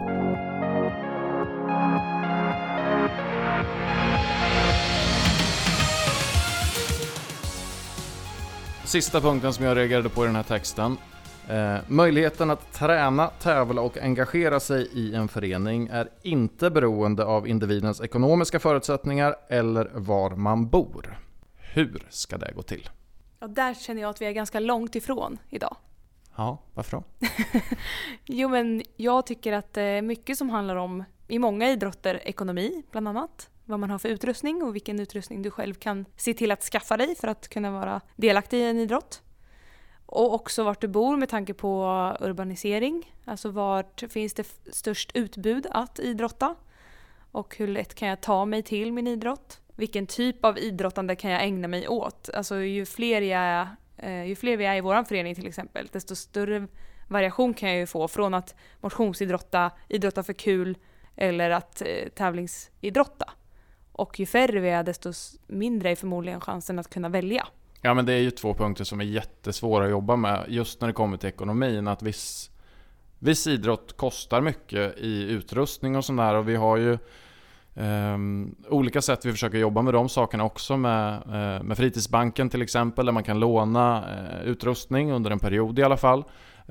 Sista 8.84 9.20
punkten 9.20 9.52
som 9.52 9.64
jag 9.64 9.76
reagerade 9.76 10.08
på 10.08 10.24
i 10.24 10.26
den 10.26 10.36
här 10.36 10.42
texten. 10.42 10.96
Eh, 11.48 11.76
möjligheten 11.86 12.50
att 12.50 12.72
träna, 12.72 13.26
tävla 13.28 13.82
och 13.82 13.98
engagera 13.98 14.60
sig 14.60 14.88
i 14.92 15.14
en 15.14 15.28
förening 15.28 15.88
är 15.92 16.08
inte 16.22 16.70
beroende 16.70 17.24
av 17.24 17.48
individens 17.48 18.00
ekonomiska 18.00 18.60
förutsättningar 18.60 19.36
eller 19.48 19.90
var 19.94 20.30
man 20.30 20.68
bor. 20.68 21.18
Hur 21.56 22.06
ska 22.08 22.38
det 22.38 22.52
gå 22.54 22.62
till? 22.62 22.88
Ja, 23.40 23.46
där 23.46 23.74
känner 23.74 24.02
jag 24.02 24.10
att 24.10 24.20
vi 24.20 24.26
är 24.26 24.32
ganska 24.32 24.60
långt 24.60 24.96
ifrån 24.96 25.38
idag. 25.48 25.76
Ja, 26.36 26.58
varför 26.74 26.96
då? 26.96 27.04
jo, 28.24 28.48
men 28.48 28.82
jag 28.96 29.26
tycker 29.26 29.52
att 29.52 29.72
det 29.72 29.82
är 29.82 30.02
mycket 30.02 30.38
som 30.38 30.50
handlar 30.50 30.76
om, 30.76 31.04
i 31.28 31.38
många 31.38 31.70
idrotter, 31.70 32.20
ekonomi 32.24 32.82
bland 32.90 33.08
annat 33.08 33.50
vad 33.64 33.80
man 33.80 33.90
har 33.90 33.98
för 33.98 34.08
utrustning 34.08 34.62
och 34.62 34.74
vilken 34.74 35.00
utrustning 35.00 35.42
du 35.42 35.50
själv 35.50 35.74
kan 35.74 36.04
se 36.16 36.34
till 36.34 36.52
att 36.52 36.62
skaffa 36.62 36.96
dig 36.96 37.14
för 37.14 37.28
att 37.28 37.48
kunna 37.48 37.70
vara 37.70 38.00
delaktig 38.16 38.58
i 38.58 38.64
en 38.64 38.78
idrott. 38.78 39.22
Och 40.06 40.34
också 40.34 40.64
vart 40.64 40.80
du 40.80 40.88
bor 40.88 41.16
med 41.16 41.28
tanke 41.28 41.54
på 41.54 41.86
urbanisering. 42.20 43.14
Alltså 43.24 43.50
vart 43.50 44.02
finns 44.08 44.34
det 44.34 44.46
störst 44.72 45.10
utbud 45.14 45.66
att 45.70 45.98
idrotta? 45.98 46.54
Och 47.32 47.56
hur 47.56 47.68
lätt 47.68 47.94
kan 47.94 48.08
jag 48.08 48.20
ta 48.20 48.44
mig 48.44 48.62
till 48.62 48.92
min 48.92 49.06
idrott? 49.06 49.60
Vilken 49.74 50.06
typ 50.06 50.44
av 50.44 50.58
idrottande 50.58 51.16
kan 51.16 51.30
jag 51.30 51.42
ägna 51.42 51.68
mig 51.68 51.88
åt? 51.88 52.30
Alltså 52.34 52.56
ju 52.56 52.86
fler, 52.86 53.22
jag 53.22 53.40
är, 53.40 53.68
Eh, 53.98 54.24
ju 54.24 54.36
fler 54.36 54.56
vi 54.56 54.64
är 54.64 54.76
i 54.76 54.80
vår 54.80 55.04
förening 55.04 55.34
till 55.34 55.46
exempel, 55.46 55.88
desto 55.92 56.16
större 56.16 56.66
variation 57.08 57.54
kan 57.54 57.68
jag 57.68 57.78
ju 57.78 57.86
få 57.86 58.08
från 58.08 58.34
att 58.34 58.54
motionsidrotta, 58.80 59.70
idrotta 59.88 60.22
för 60.22 60.32
kul 60.32 60.78
eller 61.16 61.50
att 61.50 61.82
eh, 61.82 62.08
tävlingsidrotta. 62.14 63.32
Och 63.92 64.20
ju 64.20 64.26
färre 64.26 64.60
vi 64.60 64.68
är 64.68 64.82
desto 64.82 65.12
mindre 65.46 65.90
är 65.90 65.96
förmodligen 65.96 66.40
chansen 66.40 66.78
att 66.78 66.90
kunna 66.90 67.08
välja. 67.08 67.46
Ja 67.80 67.94
men 67.94 68.06
det 68.06 68.12
är 68.12 68.20
ju 68.20 68.30
två 68.30 68.54
punkter 68.54 68.84
som 68.84 69.00
är 69.00 69.04
jättesvåra 69.04 69.84
att 69.84 69.90
jobba 69.90 70.16
med 70.16 70.44
just 70.48 70.80
när 70.80 70.88
det 70.88 70.94
kommer 70.94 71.16
till 71.16 71.28
ekonomin. 71.28 71.88
Att 71.88 72.02
viss, 72.02 72.50
viss 73.18 73.46
idrott 73.46 73.96
kostar 73.96 74.40
mycket 74.40 74.98
i 74.98 75.22
utrustning 75.22 75.96
och 75.96 76.04
sådär 76.04 76.34
och 76.34 76.48
vi 76.48 76.56
har 76.56 76.76
ju 76.76 76.98
Um, 77.78 78.54
olika 78.68 79.02
sätt 79.02 79.24
vi 79.24 79.32
försöker 79.32 79.58
jobba 79.58 79.82
med 79.82 79.94
de 79.94 80.08
sakerna 80.08 80.44
också 80.44 80.76
med, 80.76 81.22
uh, 81.26 81.62
med 81.62 81.76
Fritidsbanken 81.76 82.48
till 82.48 82.62
exempel 82.62 83.06
där 83.06 83.12
man 83.12 83.22
kan 83.22 83.40
låna 83.40 83.98
uh, 84.00 84.48
utrustning 84.48 85.12
under 85.12 85.30
en 85.30 85.38
period 85.38 85.78
i 85.78 85.82
alla 85.82 85.96
fall 85.96 86.24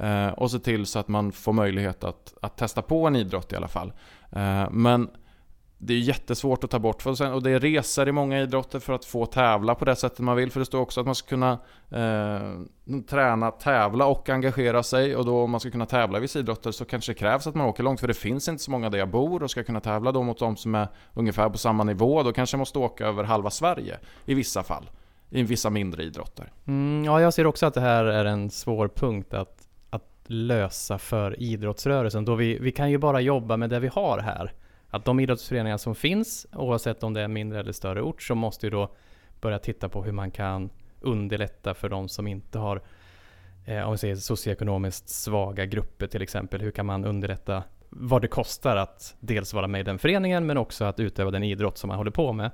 uh, 0.04 0.28
och 0.28 0.52
se 0.52 0.60
till 0.60 0.86
så 0.86 1.00
att 1.00 1.08
man 1.08 1.32
får 1.32 1.54
möjlighet 1.54 2.04
att, 2.04 2.34
att 2.42 2.58
testa 2.58 2.82
på 2.82 3.08
en 3.08 3.16
idrott 3.16 3.54
i 3.54 3.56
alla 3.56 3.68
fall. 3.68 3.94
men 4.72 5.10
det 5.78 5.94
är 5.94 6.00
jättesvårt 6.00 6.64
att 6.64 6.72
ta 6.72 6.80
bort. 6.80 7.06
Och 7.06 7.44
det 7.44 7.52
är 7.52 7.60
resor 7.60 8.08
i 8.08 8.12
många 8.12 8.42
idrotter 8.42 8.80
för 8.80 8.94
att 8.94 9.06
få 9.06 9.26
tävla 9.26 9.76
på 9.76 9.86
det 9.86 9.96
sättet 9.96 10.20
man 10.20 10.36
vill. 10.36 10.52
För 10.52 10.60
det 10.60 10.66
står 10.66 10.80
också 10.80 11.00
att 11.00 11.06
man 11.06 11.16
ska 11.16 11.30
kunna 11.30 11.52
eh, 11.90 13.02
träna, 13.10 13.52
tävla 13.52 14.06
och 14.06 14.30
engagera 14.30 14.84
sig. 14.84 15.16
Och 15.16 15.26
då 15.26 15.44
om 15.44 15.52
man 15.52 15.60
ska 15.60 15.72
kunna 15.72 15.86
tävla 15.86 16.18
i 16.18 16.22
vissa 16.22 16.40
idrotter 16.40 16.72
så 16.72 16.86
kanske 16.86 17.12
det 17.12 17.20
krävs 17.20 17.48
att 17.48 17.56
man 17.56 17.68
åker 17.68 17.84
långt. 17.84 18.00
För 18.00 18.08
det 18.08 18.14
finns 18.14 18.48
inte 18.48 18.64
så 18.64 18.72
många 18.72 18.90
där 18.90 18.98
jag 18.98 19.10
bor 19.10 19.44
och 19.44 19.52
ska 19.52 19.64
kunna 19.64 19.80
tävla 19.80 20.12
då 20.12 20.24
mot 20.24 20.40
de 20.40 20.58
som 20.58 20.76
är 20.76 20.88
ungefär 21.14 21.50
på 21.50 21.58
samma 21.58 21.84
nivå. 21.84 22.24
Då 22.24 22.34
kanske 22.34 22.56
jag 22.56 22.60
måste 22.60 22.80
åka 22.80 23.08
över 23.08 23.24
halva 23.24 23.50
Sverige 23.50 23.98
i 24.26 24.34
vissa 24.34 24.64
fall. 24.64 24.90
I 25.30 25.44
vissa 25.44 25.70
mindre 25.70 26.04
idrotter. 26.04 26.52
Mm, 26.68 27.06
ja, 27.06 27.22
jag 27.22 27.34
ser 27.34 27.48
också 27.48 27.66
att 27.66 27.74
det 27.74 27.82
här 27.82 28.06
är 28.06 28.26
en 28.26 28.50
svår 28.50 28.88
punkt 28.88 29.34
att, 29.34 29.68
att 29.90 30.24
lösa 30.28 30.98
för 30.98 31.40
idrottsrörelsen. 31.40 32.26
Då 32.26 32.36
vi, 32.36 32.60
vi 32.60 32.72
kan 32.72 32.92
ju 32.92 32.98
bara 32.98 33.22
jobba 33.22 33.58
med 33.58 33.70
det 33.70 33.80
vi 33.80 33.88
har 33.88 34.20
här 34.20 34.54
att 34.96 35.06
de 35.06 35.20
idrottsföreningar 35.20 35.78
som 35.78 35.96
finns, 35.96 36.48
oavsett 36.54 37.04
om 37.04 37.14
det 37.14 37.20
är 37.20 37.26
en 37.26 37.34
mindre 37.34 37.60
eller 37.60 37.72
större 37.72 38.02
ort, 38.02 38.22
så 38.22 38.36
måste 38.36 38.66
ju 38.66 38.70
då 38.70 38.96
börja 39.42 39.60
titta 39.60 39.90
på 39.90 40.04
hur 40.04 40.12
man 40.12 40.32
kan 40.32 40.70
underlätta 41.02 41.74
för 41.74 41.90
de 41.90 42.10
som 42.10 42.28
inte 42.28 42.60
har 42.60 42.82
eh, 43.66 43.82
om 43.82 43.92
vi 43.92 43.98
säger 43.98 44.16
socioekonomiskt 44.16 45.10
svaga 45.10 45.66
grupper 45.66 46.08
till 46.08 46.22
exempel. 46.22 46.62
Hur 46.62 46.72
kan 46.72 46.86
man 46.86 47.06
underlätta 47.06 47.64
vad 47.90 48.22
det 48.22 48.28
kostar 48.28 48.78
att 48.78 49.16
dels 49.20 49.54
vara 49.54 49.68
med 49.68 49.82
i 49.82 49.84
den 49.84 50.00
föreningen 50.00 50.46
men 50.46 50.58
också 50.58 50.86
att 50.86 51.00
utöva 51.00 51.32
den 51.32 51.44
idrott 51.44 51.78
som 51.78 51.88
man 51.88 51.98
håller 51.98 52.12
på 52.12 52.34
med. 52.34 52.52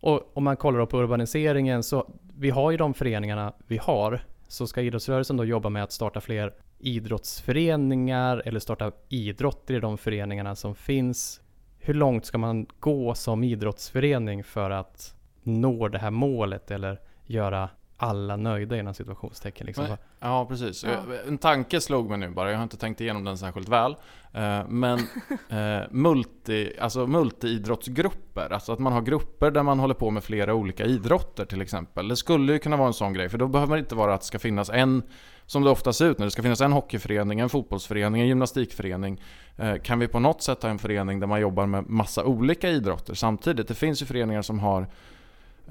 Och 0.00 0.36
om 0.36 0.44
man 0.44 0.56
kollar 0.56 0.86
på 0.86 0.98
urbaniseringen 0.98 1.82
så 1.82 2.10
vi 2.36 2.50
har 2.50 2.70
ju 2.70 2.76
de 2.76 2.94
föreningarna 2.94 3.52
vi 3.66 3.76
har. 3.76 4.20
Så 4.48 4.66
ska 4.66 4.80
idrottsrörelsen 4.80 5.36
då 5.36 5.44
jobba 5.44 5.68
med 5.68 5.82
att 5.82 5.92
starta 5.92 6.20
fler 6.20 6.54
idrottsföreningar 6.78 8.42
eller 8.44 8.60
starta 8.60 8.92
idrotter 9.08 9.74
i 9.74 9.80
de 9.80 9.98
föreningarna 9.98 10.56
som 10.56 10.74
finns 10.74 11.39
hur 11.80 11.94
långt 11.94 12.24
ska 12.24 12.38
man 12.38 12.66
gå 12.80 13.14
som 13.14 13.44
idrottsförening 13.44 14.44
för 14.44 14.70
att 14.70 15.14
nå 15.42 15.88
det 15.88 15.98
här 15.98 16.10
målet 16.10 16.70
eller 16.70 17.00
göra 17.26 17.68
alla 18.02 18.36
nöjda 18.36 18.78
inom 18.78 18.94
situationstecken. 18.94 19.66
Liksom. 19.66 19.96
ja, 20.20 20.46
precis. 20.46 20.84
Ja. 20.84 20.90
En 21.28 21.38
tanke 21.38 21.80
slog 21.80 22.10
mig 22.10 22.18
nu 22.18 22.30
bara, 22.30 22.50
jag 22.50 22.58
har 22.58 22.62
inte 22.62 22.76
tänkt 22.76 23.00
igenom 23.00 23.24
den 23.24 23.38
särskilt 23.38 23.68
väl. 23.68 23.96
Eh, 24.32 24.68
men 24.68 24.98
eh, 25.48 25.86
multi, 25.90 26.72
alltså 26.80 27.06
multiidrottsgrupper, 27.06 28.52
alltså 28.52 28.72
att 28.72 28.78
man 28.78 28.92
har 28.92 29.02
grupper 29.02 29.50
där 29.50 29.62
man 29.62 29.78
håller 29.78 29.94
på 29.94 30.10
med 30.10 30.24
flera 30.24 30.54
olika 30.54 30.84
idrotter 30.84 31.44
till 31.44 31.60
exempel. 31.62 32.08
Det 32.08 32.16
skulle 32.16 32.52
ju 32.52 32.58
kunna 32.58 32.76
vara 32.76 32.88
en 32.88 32.94
sån 32.94 33.12
grej, 33.12 33.28
för 33.28 33.38
då 33.38 33.48
behöver 33.48 33.76
det 33.76 33.80
inte 33.80 33.94
vara 33.94 34.14
att 34.14 34.20
det 34.20 34.26
ska 34.26 34.38
finnas 34.38 34.70
en, 34.70 35.02
som 35.46 35.64
det 35.64 35.70
ofta 35.70 35.92
ser 35.92 36.10
ut 36.10 36.18
nu, 36.18 36.24
det 36.24 36.30
ska 36.30 36.42
finnas 36.42 36.60
en 36.60 36.72
hockeyförening, 36.72 37.40
en 37.40 37.48
fotbollsförening, 37.48 38.22
en 38.22 38.28
gymnastikförening. 38.28 39.22
Eh, 39.56 39.76
kan 39.76 39.98
vi 39.98 40.08
på 40.08 40.18
något 40.18 40.42
sätt 40.42 40.62
ha 40.62 40.70
en 40.70 40.78
förening 40.78 41.20
där 41.20 41.26
man 41.26 41.40
jobbar 41.40 41.66
med 41.66 41.88
massa 41.88 42.24
olika 42.24 42.68
idrotter 42.68 43.14
samtidigt? 43.14 43.68
Det 43.68 43.74
finns 43.74 44.02
ju 44.02 44.06
föreningar 44.06 44.42
som 44.42 44.58
har 44.58 44.86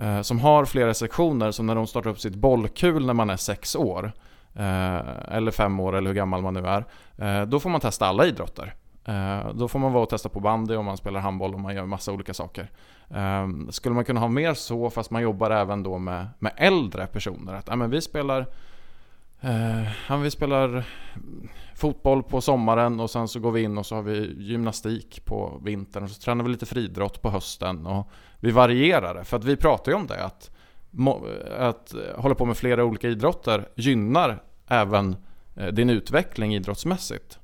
Eh, 0.01 0.21
som 0.21 0.39
har 0.39 0.65
flera 0.65 0.93
sektioner 0.93 1.51
som 1.51 1.65
när 1.65 1.75
de 1.75 1.87
startar 1.87 2.09
upp 2.09 2.19
sitt 2.19 2.35
bollkul 2.35 3.05
när 3.05 3.13
man 3.13 3.29
är 3.29 3.37
sex 3.37 3.75
år 3.75 4.11
eh, 4.55 5.35
eller 5.35 5.51
fem 5.51 5.79
år 5.79 5.95
eller 5.95 6.07
hur 6.07 6.15
gammal 6.15 6.41
man 6.41 6.53
nu 6.53 6.65
är. 6.67 6.85
Eh, 7.17 7.45
då 7.45 7.59
får 7.59 7.69
man 7.69 7.81
testa 7.81 8.05
alla 8.05 8.25
idrotter. 8.25 8.73
Eh, 9.05 9.53
då 9.53 9.67
får 9.67 9.79
man 9.79 9.93
vara 9.93 10.03
och 10.03 10.09
testa 10.09 10.29
på 10.29 10.39
bandy 10.39 10.75
om 10.75 10.85
man 10.85 10.97
spelar 10.97 11.19
handboll 11.19 11.53
och 11.53 11.59
man 11.59 11.75
gör 11.75 11.85
massa 11.85 12.11
olika 12.11 12.33
saker. 12.33 12.71
Eh, 13.09 13.47
skulle 13.69 13.95
man 13.95 14.05
kunna 14.05 14.19
ha 14.19 14.27
mer 14.27 14.53
så 14.53 14.89
fast 14.89 15.11
man 15.11 15.21
jobbar 15.21 15.51
även 15.51 15.83
då 15.83 15.97
med, 15.97 16.27
med 16.39 16.51
äldre 16.57 17.07
personer? 17.07 17.53
Att 17.53 17.67
ja, 17.67 17.75
men 17.75 17.89
vi 17.89 18.01
spelar 18.01 18.45
Eh, 19.41 20.17
vi 20.21 20.31
spelar 20.31 20.85
fotboll 21.75 22.23
på 22.23 22.41
sommaren 22.41 22.99
och 22.99 23.09
sen 23.09 23.27
så 23.27 23.39
går 23.39 23.51
vi 23.51 23.61
in 23.61 23.77
och 23.77 23.85
så 23.85 23.95
har 23.95 24.01
vi 24.01 24.35
gymnastik 24.37 25.25
på 25.25 25.61
vintern 25.63 26.03
och 26.03 26.09
så 26.09 26.21
tränar 26.21 26.43
vi 26.43 26.49
lite 26.49 26.65
friidrott 26.65 27.21
på 27.21 27.29
hösten. 27.29 27.85
Och 27.85 28.09
vi 28.39 28.51
varierar 28.51 29.15
det. 29.15 29.23
För 29.23 29.37
att 29.37 29.43
vi 29.43 29.55
pratar 29.55 29.91
ju 29.91 29.95
om 29.97 30.07
det, 30.07 30.23
att, 30.23 30.51
att 31.57 31.93
eh, 31.93 31.99
hålla 32.21 32.35
på 32.35 32.45
med 32.45 32.57
flera 32.57 32.83
olika 32.83 33.09
idrotter 33.09 33.69
gynnar 33.75 34.43
även 34.67 35.15
eh, 35.55 35.67
din 35.67 35.89
utveckling 35.89 36.55
idrottsmässigt. 36.55 37.39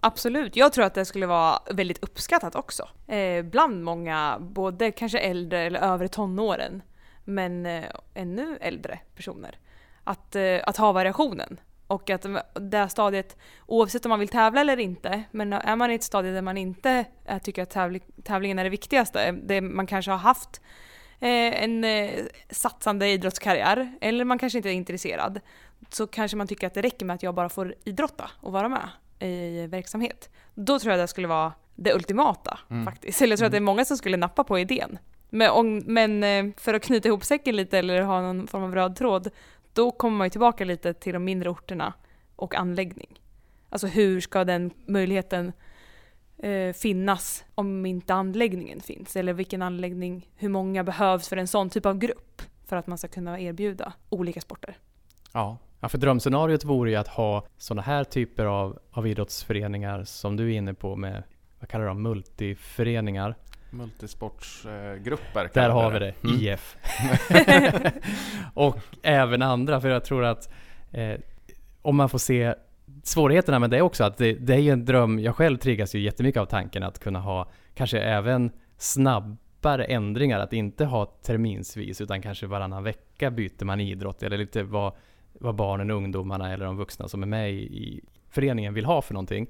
Absolut, 0.00 0.56
jag 0.56 0.72
tror 0.72 0.84
att 0.84 0.94
det 0.94 1.04
skulle 1.04 1.26
vara 1.26 1.58
väldigt 1.70 2.02
uppskattat 2.02 2.54
också. 2.54 2.88
Eh, 3.06 3.44
bland 3.44 3.84
många, 3.84 4.36
både 4.40 4.90
kanske 4.90 5.18
äldre 5.18 5.60
eller 5.60 5.80
övre 5.80 6.08
tonåren, 6.08 6.82
men 7.24 7.66
eh, 7.66 7.84
ännu 8.14 8.58
äldre 8.60 8.98
personer. 9.16 9.58
Att, 10.04 10.36
eh, 10.36 10.60
att 10.66 10.76
ha 10.76 10.92
variationen. 10.92 11.60
Och 11.86 12.10
att 12.10 12.26
det 12.54 12.88
stadiet, 12.88 13.36
oavsett 13.66 14.06
om 14.06 14.10
man 14.10 14.18
vill 14.18 14.28
tävla 14.28 14.60
eller 14.60 14.80
inte, 14.80 15.22
men 15.30 15.52
är 15.52 15.76
man 15.76 15.90
i 15.90 15.94
ett 15.94 16.02
stadie 16.02 16.32
där 16.32 16.42
man 16.42 16.58
inte 16.58 17.04
äh, 17.24 17.38
tycker 17.38 17.62
att 17.62 17.70
tävling, 17.70 18.02
tävlingen 18.24 18.58
är 18.58 18.64
det 18.64 18.70
viktigaste, 18.70 19.32
det, 19.32 19.60
man 19.60 19.86
kanske 19.86 20.10
har 20.10 20.18
haft 20.18 20.60
eh, 21.20 21.62
en 21.64 21.84
eh, 21.84 22.10
satsande 22.50 23.08
idrottskarriär, 23.08 23.92
eller 24.00 24.24
man 24.24 24.38
kanske 24.38 24.58
inte 24.58 24.70
är 24.70 24.72
intresserad, 24.72 25.40
så 25.90 26.06
kanske 26.06 26.36
man 26.36 26.46
tycker 26.46 26.66
att 26.66 26.74
det 26.74 26.82
räcker 26.82 27.06
med 27.06 27.14
att 27.14 27.22
jag 27.22 27.34
bara 27.34 27.48
får 27.48 27.74
idrotta 27.84 28.30
och 28.40 28.52
vara 28.52 28.68
med 28.68 28.88
i 29.18 29.66
verksamhet. 29.66 30.30
Då 30.54 30.78
tror 30.78 30.92
jag 30.92 31.00
det 31.00 31.08
skulle 31.08 31.28
vara 31.28 31.52
det 31.74 31.94
ultimata 31.94 32.58
mm. 32.70 32.84
faktiskt. 32.84 33.22
Eller 33.22 33.32
jag 33.32 33.38
tror 33.38 33.46
mm. 33.46 33.48
att 33.48 33.52
det 33.52 33.58
är 33.58 33.74
många 33.74 33.84
som 33.84 33.96
skulle 33.96 34.16
nappa 34.16 34.44
på 34.44 34.58
idén. 34.58 34.98
Men, 35.30 35.50
om, 35.50 35.78
men 35.78 36.24
eh, 36.24 36.44
för 36.56 36.74
att 36.74 36.82
knyta 36.82 37.08
ihop 37.08 37.24
säcken 37.24 37.56
lite 37.56 37.78
eller 37.78 38.02
ha 38.02 38.20
någon 38.20 38.46
form 38.46 38.62
av 38.62 38.74
röd 38.74 38.96
tråd 38.96 39.30
då 39.72 39.90
kommer 39.90 40.16
man 40.16 40.26
ju 40.26 40.30
tillbaka 40.30 40.64
lite 40.64 40.94
till 40.94 41.12
de 41.12 41.24
mindre 41.24 41.50
orterna 41.50 41.92
och 42.36 42.54
anläggning. 42.54 43.20
Alltså 43.68 43.86
hur 43.86 44.20
ska 44.20 44.44
den 44.44 44.70
möjligheten 44.86 45.52
eh, 46.38 46.72
finnas 46.72 47.44
om 47.54 47.86
inte 47.86 48.14
anläggningen 48.14 48.80
finns? 48.80 49.16
Eller 49.16 49.32
vilken 49.32 49.62
anläggning, 49.62 50.30
hur 50.36 50.48
många 50.48 50.84
behövs 50.84 51.28
för 51.28 51.36
en 51.36 51.48
sån 51.48 51.70
typ 51.70 51.86
av 51.86 51.98
grupp 51.98 52.42
för 52.66 52.76
att 52.76 52.86
man 52.86 52.98
ska 52.98 53.08
kunna 53.08 53.40
erbjuda 53.40 53.92
olika 54.08 54.40
sporter? 54.40 54.76
Ja, 55.32 55.58
Ja, 55.82 55.88
för 55.88 55.98
drömscenariot 55.98 56.64
vore 56.64 56.90
ju 56.90 56.96
att 56.96 57.08
ha 57.08 57.46
sådana 57.58 57.82
här 57.82 58.04
typer 58.04 58.44
av, 58.44 58.78
av 58.90 59.06
idrottsföreningar 59.06 60.04
som 60.04 60.36
du 60.36 60.52
är 60.52 60.56
inne 60.56 60.74
på 60.74 60.96
med, 60.96 61.22
vad 61.60 61.68
kallar 61.68 61.86
de, 61.86 62.02
multiföreningar. 62.02 63.34
Multisportsgrupper. 63.72 65.50
Där 65.54 65.70
har 65.70 65.90
vi 65.90 65.98
det, 65.98 66.14
Mm. 66.24 66.36
IF. 66.40 66.76
och 68.54 68.78
även 69.02 69.42
andra, 69.42 69.80
för 69.80 69.88
jag 69.88 70.04
tror 70.04 70.24
att 70.24 70.52
eh, 70.90 71.14
om 71.82 71.96
man 71.96 72.08
får 72.08 72.18
se 72.18 72.54
svårigheterna 73.02 73.58
med 73.58 73.70
det 73.70 73.82
också, 73.82 74.04
att 74.04 74.16
det, 74.16 74.32
det 74.32 74.54
är 74.54 74.58
ju 74.58 74.70
en 74.70 74.84
dröm, 74.84 75.18
jag 75.18 75.36
själv 75.36 75.56
triggas 75.56 75.94
ju 75.94 76.00
jättemycket 76.00 76.40
av 76.40 76.46
tanken 76.46 76.82
att 76.82 76.98
kunna 76.98 77.20
ha 77.20 77.50
kanske 77.74 77.98
även 78.00 78.50
snabbare 78.76 79.84
ändringar, 79.84 80.38
att 80.40 80.52
inte 80.52 80.84
ha 80.84 81.06
terminsvis 81.06 82.00
utan 82.00 82.22
kanske 82.22 82.46
varannan 82.46 82.84
vecka 82.84 83.30
byter 83.30 83.64
man 83.64 83.80
idrott 83.80 84.22
eller 84.22 84.38
lite 84.38 84.62
vad, 84.62 84.92
vad 85.32 85.54
barnen, 85.54 85.90
ungdomarna 85.90 86.52
eller 86.52 86.64
de 86.64 86.76
vuxna 86.76 87.08
som 87.08 87.22
är 87.22 87.26
med 87.26 87.52
i, 87.52 87.56
i 87.56 88.00
föreningen 88.30 88.74
vill 88.74 88.84
ha 88.84 89.02
för 89.02 89.14
någonting. 89.14 89.46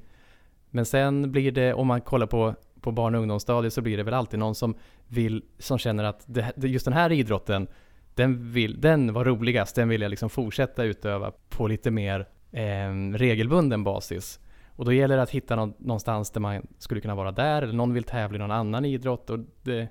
Men 0.70 0.86
sen 0.86 1.32
blir 1.32 1.52
det, 1.52 1.74
om 1.74 1.86
man 1.86 2.00
kollar 2.00 2.26
på, 2.26 2.54
på 2.82 2.92
barn 2.92 3.14
och 3.14 3.20
ungdomsstadiet 3.20 3.72
så 3.72 3.80
blir 3.80 3.96
det 3.96 4.02
väl 4.02 4.14
alltid 4.14 4.38
någon 4.38 4.54
som 4.54 4.74
vill, 5.08 5.44
som 5.58 5.78
känner 5.78 6.04
att 6.04 6.24
det, 6.26 6.52
just 6.56 6.84
den 6.84 6.94
här 6.94 7.12
idrotten, 7.12 7.66
den, 8.14 8.52
vill, 8.52 8.80
den 8.80 9.12
var 9.12 9.24
roligast, 9.24 9.76
den 9.76 9.88
vill 9.88 10.02
jag 10.02 10.10
liksom 10.10 10.30
fortsätta 10.30 10.84
utöva 10.84 11.32
på 11.48 11.66
lite 11.66 11.90
mer 11.90 12.28
eh, 12.50 12.92
regelbunden 13.14 13.84
basis. 13.84 14.40
Och 14.76 14.84
då 14.84 14.92
gäller 14.92 15.16
det 15.16 15.22
att 15.22 15.30
hitta 15.30 15.56
någonstans 15.56 16.30
där 16.30 16.40
man 16.40 16.66
skulle 16.78 17.00
kunna 17.00 17.14
vara 17.14 17.32
där, 17.32 17.62
eller 17.62 17.74
någon 17.74 17.94
vill 17.94 18.04
tävla 18.04 18.36
i 18.36 18.38
någon 18.38 18.50
annan 18.50 18.84
idrott. 18.84 19.30
Och 19.30 19.38
det, 19.62 19.88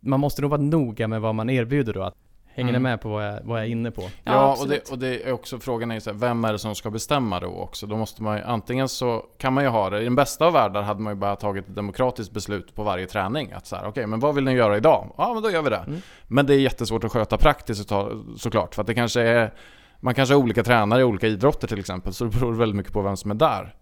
man 0.00 0.20
måste 0.20 0.42
nog 0.42 0.50
vara 0.50 0.60
noga 0.60 1.08
med 1.08 1.20
vad 1.20 1.34
man 1.34 1.50
erbjuder 1.50 1.92
då. 1.92 2.02
Att, 2.02 2.14
hänger 2.54 2.70
Mm. 2.70 2.82
ni 2.82 2.88
med 2.88 3.00
på 3.00 3.08
vad 3.08 3.26
jag, 3.26 3.38
vad 3.44 3.58
jag 3.58 3.66
är 3.66 3.70
inne 3.70 3.90
på? 3.90 4.02
Ja, 4.02 4.08
Ja, 4.24 4.56
och, 4.62 4.68
det, 4.68 4.90
och 4.90 4.98
det 4.98 5.28
är 5.28 5.32
också 5.32 5.58
frågan 5.58 5.90
är 5.90 5.94
ju 5.94 6.00
så 6.00 6.10
här, 6.10 6.18
vem 6.18 6.44
är 6.44 6.52
det 6.52 6.58
som 6.58 6.74
ska 6.74 6.90
bestämma 6.90 7.40
då 7.40 7.46
också? 7.48 7.86
Då 7.86 7.96
måste 7.96 8.22
man 8.22 8.36
ju, 8.36 8.42
antingen 8.44 8.88
så 8.88 9.24
kan 9.38 9.52
man 9.52 9.64
ju 9.64 9.70
ha 9.70 9.90
det, 9.90 10.00
i 10.00 10.04
den 10.04 10.14
bästa 10.14 10.46
av 10.46 10.52
världar 10.52 10.82
hade 10.82 11.00
man 11.00 11.12
ju 11.12 11.18
bara 11.20 11.36
tagit 11.36 11.68
ett 11.68 11.74
demokratiskt 11.76 12.32
beslut 12.32 12.74
på 12.74 12.82
varje 12.82 13.06
träning. 13.06 13.52
Att 13.52 13.66
så 13.66 13.76
här, 13.76 13.86
okej, 13.88 14.06
men 14.06 14.20
vad 14.20 14.34
vill 14.34 14.44
ni 14.44 14.52
göra 14.52 14.76
idag? 14.76 15.14
Ja, 15.18 15.34
men 15.34 15.42
då 15.42 15.50
gör 15.50 15.62
vi 15.62 15.70
det. 15.70 15.84
Mm. 15.86 16.00
Men 16.26 16.46
det 16.46 16.54
är 16.54 16.58
jättesvårt 16.58 17.04
att 17.04 17.12
sköta 17.12 17.36
praktiskt 17.36 17.88
så- 17.88 18.24
såklart, 18.36 18.74
för 18.74 18.82
att 18.82 18.86
det 18.86 18.94
kanske 18.94 19.20
är, 19.22 19.54
man 20.00 20.14
kanske 20.14 20.34
har 20.34 20.40
olika 20.42 20.62
tränare 20.62 21.00
i 21.00 21.04
olika 21.04 21.26
idrotter 21.26 21.68
till 21.68 21.78
exempel, 21.78 22.12
så 22.12 22.24
det 22.24 22.30
beror 22.38 22.52
väldigt 22.52 22.76
mycket 22.76 22.92
på 22.92 23.02
vem 23.02 23.16
som 23.16 23.30
är 23.30 23.34
där. 23.34 23.74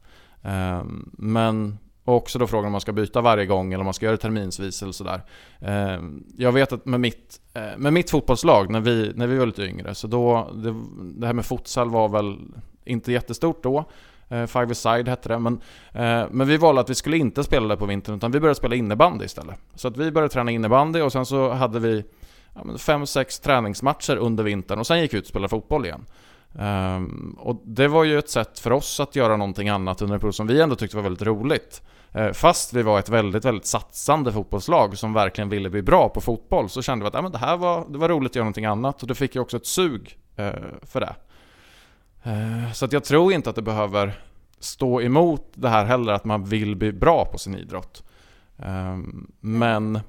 Ehm, 0.42 1.10
men 1.12 1.78
och 2.08 2.16
också 2.16 2.38
då 2.38 2.46
frågan 2.46 2.66
om 2.66 2.72
man 2.72 2.80
ska 2.80 2.92
byta 2.92 3.20
varje 3.20 3.46
gång 3.46 3.72
eller 3.72 3.80
om 3.80 3.84
man 3.84 3.94
ska 3.94 4.06
göra 4.06 4.16
det 4.16 4.22
terminsvis 4.22 4.82
eller 4.82 4.92
sådär. 4.92 5.22
Ehm, 5.60 6.24
jag 6.36 6.52
vet 6.52 6.72
att 6.72 6.86
med 6.86 7.00
mitt, 7.00 7.40
eh, 7.54 7.78
med 7.78 7.92
mitt 7.92 8.10
fotbollslag, 8.10 8.70
när 8.70 8.80
vi, 8.80 9.12
när 9.14 9.26
vi 9.26 9.38
var 9.38 9.46
lite 9.46 9.62
yngre, 9.62 9.94
så 9.94 10.06
då, 10.06 10.50
det, 10.54 10.74
det 10.98 11.26
här 11.26 11.32
med 11.32 11.46
futsal 11.46 11.90
var 11.90 12.08
väl 12.08 12.38
inte 12.84 13.12
jättestort 13.12 13.62
då. 13.62 13.84
Eh, 14.28 14.46
Five 14.46 14.74
side 14.74 15.08
hette 15.08 15.28
det, 15.28 15.38
men, 15.38 15.60
eh, 15.92 16.24
men 16.30 16.46
vi 16.46 16.56
valde 16.56 16.80
att 16.80 16.90
vi 16.90 16.94
skulle 16.94 17.16
inte 17.16 17.44
spela 17.44 17.68
det 17.68 17.76
på 17.76 17.86
vintern 17.86 18.16
utan 18.16 18.30
vi 18.30 18.40
började 18.40 18.58
spela 18.58 18.74
innebandy 18.74 19.24
istället. 19.24 19.58
Så 19.74 19.88
att 19.88 19.96
vi 19.96 20.10
började 20.10 20.32
träna 20.32 20.50
innebandy 20.50 21.00
och 21.00 21.12
sen 21.12 21.26
så 21.26 21.50
hade 21.50 21.78
vi 21.80 22.04
ja, 22.54 22.64
men 22.64 22.78
fem, 22.78 23.06
sex 23.06 23.40
träningsmatcher 23.40 24.16
under 24.16 24.44
vintern 24.44 24.78
och 24.78 24.86
sen 24.86 25.00
gick 25.00 25.14
vi 25.14 25.18
ut 25.18 25.24
och 25.24 25.28
spelade 25.28 25.48
fotboll 25.48 25.86
igen. 25.86 26.04
Ehm, 26.58 27.36
och 27.38 27.62
det 27.64 27.88
var 27.88 28.04
ju 28.04 28.18
ett 28.18 28.30
sätt 28.30 28.58
för 28.58 28.72
oss 28.72 29.00
att 29.00 29.16
göra 29.16 29.36
någonting 29.36 29.68
annat 29.68 30.02
under 30.02 30.14
en 30.14 30.20
period 30.20 30.34
som 30.34 30.46
vi 30.46 30.60
ändå 30.60 30.76
tyckte 30.76 30.96
var 30.96 31.02
väldigt 31.02 31.22
roligt. 31.22 31.82
Eh, 32.12 32.32
fast 32.32 32.72
vi 32.72 32.82
var 32.82 32.98
ett 32.98 33.08
väldigt, 33.08 33.44
väldigt 33.44 33.66
satsande 33.66 34.32
fotbollslag 34.32 34.98
som 34.98 35.12
verkligen 35.12 35.48
ville 35.48 35.70
bli 35.70 35.82
bra 35.82 36.08
på 36.08 36.20
fotboll 36.20 36.68
så 36.68 36.82
kände 36.82 37.02
vi 37.02 37.08
att 37.08 37.14
ja, 37.14 37.22
men 37.22 37.32
det 37.32 37.38
här 37.38 37.56
var, 37.56 37.86
det 37.88 37.98
var 37.98 38.08
roligt 38.08 38.32
att 38.32 38.36
göra 38.36 38.44
någonting 38.44 38.64
annat 38.64 39.02
och 39.02 39.08
då 39.08 39.14
fick 39.14 39.34
jag 39.34 39.42
också 39.42 39.56
ett 39.56 39.66
sug 39.66 40.18
eh, 40.36 40.52
för 40.82 41.00
det. 41.00 41.14
Eh, 42.22 42.72
så 42.72 42.84
att 42.84 42.92
jag 42.92 43.04
tror 43.04 43.32
inte 43.32 43.50
att 43.50 43.56
det 43.56 43.62
behöver 43.62 44.20
stå 44.60 45.00
emot 45.00 45.50
det 45.54 45.68
här 45.68 45.84
heller 45.84 46.12
att 46.12 46.24
man 46.24 46.44
vill 46.44 46.76
bli 46.76 46.92
bra 46.92 47.24
på 47.24 47.38
sin 47.38 47.54
idrott. 47.54 48.02
Ehm, 48.58 49.30
men 49.40 50.00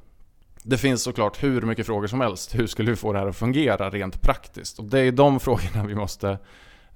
det 0.63 0.77
finns 0.77 1.03
såklart 1.03 1.43
hur 1.43 1.61
mycket 1.61 1.85
frågor 1.85 2.07
som 2.07 2.21
helst. 2.21 2.55
Hur 2.55 2.67
skulle 2.67 2.91
vi 2.91 2.95
få 2.95 3.13
det 3.13 3.19
här 3.19 3.27
att 3.27 3.35
fungera 3.35 3.89
rent 3.89 4.21
praktiskt? 4.21 4.79
Och 4.79 4.85
det 4.85 4.99
är 4.99 5.11
de 5.11 5.39
frågorna 5.39 5.85
vi 5.87 5.95
måste 5.95 6.37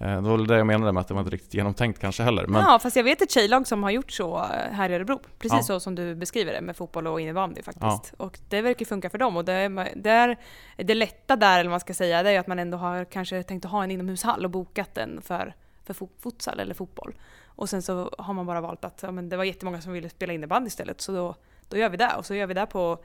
eh, 0.03 0.15
Det 0.15 0.29
var 0.29 0.37
väl 0.37 0.47
det 0.47 0.57
jag 0.57 0.67
menade 0.67 0.91
med 0.91 1.01
att 1.01 1.07
det 1.07 1.13
var 1.13 1.21
inte 1.21 1.31
riktigt 1.35 1.53
genomtänkt 1.53 1.99
kanske 1.99 2.23
heller. 2.23 2.47
Men, 2.47 2.61
Ja, 2.61 2.79
fast 2.79 2.95
jag 2.95 3.03
vet 3.03 3.21
ett 3.21 3.31
tjejlag 3.31 3.67
som 3.67 3.83
har 3.83 3.91
gjort 3.91 4.11
så 4.11 4.37
här 4.71 4.89
i 4.89 4.95
Örebro. 4.95 5.19
Precis 5.39 5.57
Ja. 5.57 5.63
så 5.63 5.79
som 5.79 5.95
du 5.95 6.15
beskriver 6.15 6.53
det 6.53 6.61
med 6.61 6.75
fotboll 6.75 7.07
och 7.07 7.21
innebandy 7.21 7.61
faktiskt. 7.61 8.13
Och 8.17 8.39
det 8.49 8.61
verkar 8.61 8.85
funka 8.85 9.09
för 9.09 9.17
dem. 9.17 9.37
Och 9.37 9.45
det, 9.45 9.53
är- 9.53 10.37
det, 10.83 10.93
lätta 10.95 11.35
där, 11.35 11.53
eller 11.59 11.69
vad 11.69 11.73
man 11.73 11.79
ska 11.79 11.93
säga, 11.93 12.23
det 12.23 12.29
är 12.31 12.39
att 12.39 12.47
man 12.47 12.59
ändå 12.59 12.77
har 12.77 13.05
kanske 13.05 13.43
tänkt 13.43 13.65
att 13.65 13.71
ha 13.71 13.83
en 13.83 13.91
inomhushall 13.91 14.45
och 14.45 14.51
bokat 14.51 14.95
den 14.95 15.21
för, 15.21 15.53
för 15.85 15.95
futsal 16.19 16.59
eller 16.59 16.73
fotboll. 16.73 17.13
Och 17.55 17.69
sen 17.69 17.81
så 17.81 18.11
har 18.17 18.33
man 18.33 18.45
bara 18.45 18.61
valt 18.61 18.85
att 18.85 18.99
ja, 19.03 19.11
men 19.11 19.29
det 19.29 19.37
var 19.37 19.43
jättemånga 19.43 19.81
som 19.81 19.93
ville 19.93 20.09
spela 20.09 20.33
innebandy 20.33 20.67
istället, 20.67 21.01
så 21.01 21.11
då, 21.11 21.35
då 21.69 21.77
gör 21.77 21.89
vi 21.89 21.97
det. 21.97 22.11
Och 22.17 22.25
så 22.25 22.35
gör 22.35 22.47
vi 22.47 22.53
det 22.53 22.65
på, 22.65 22.97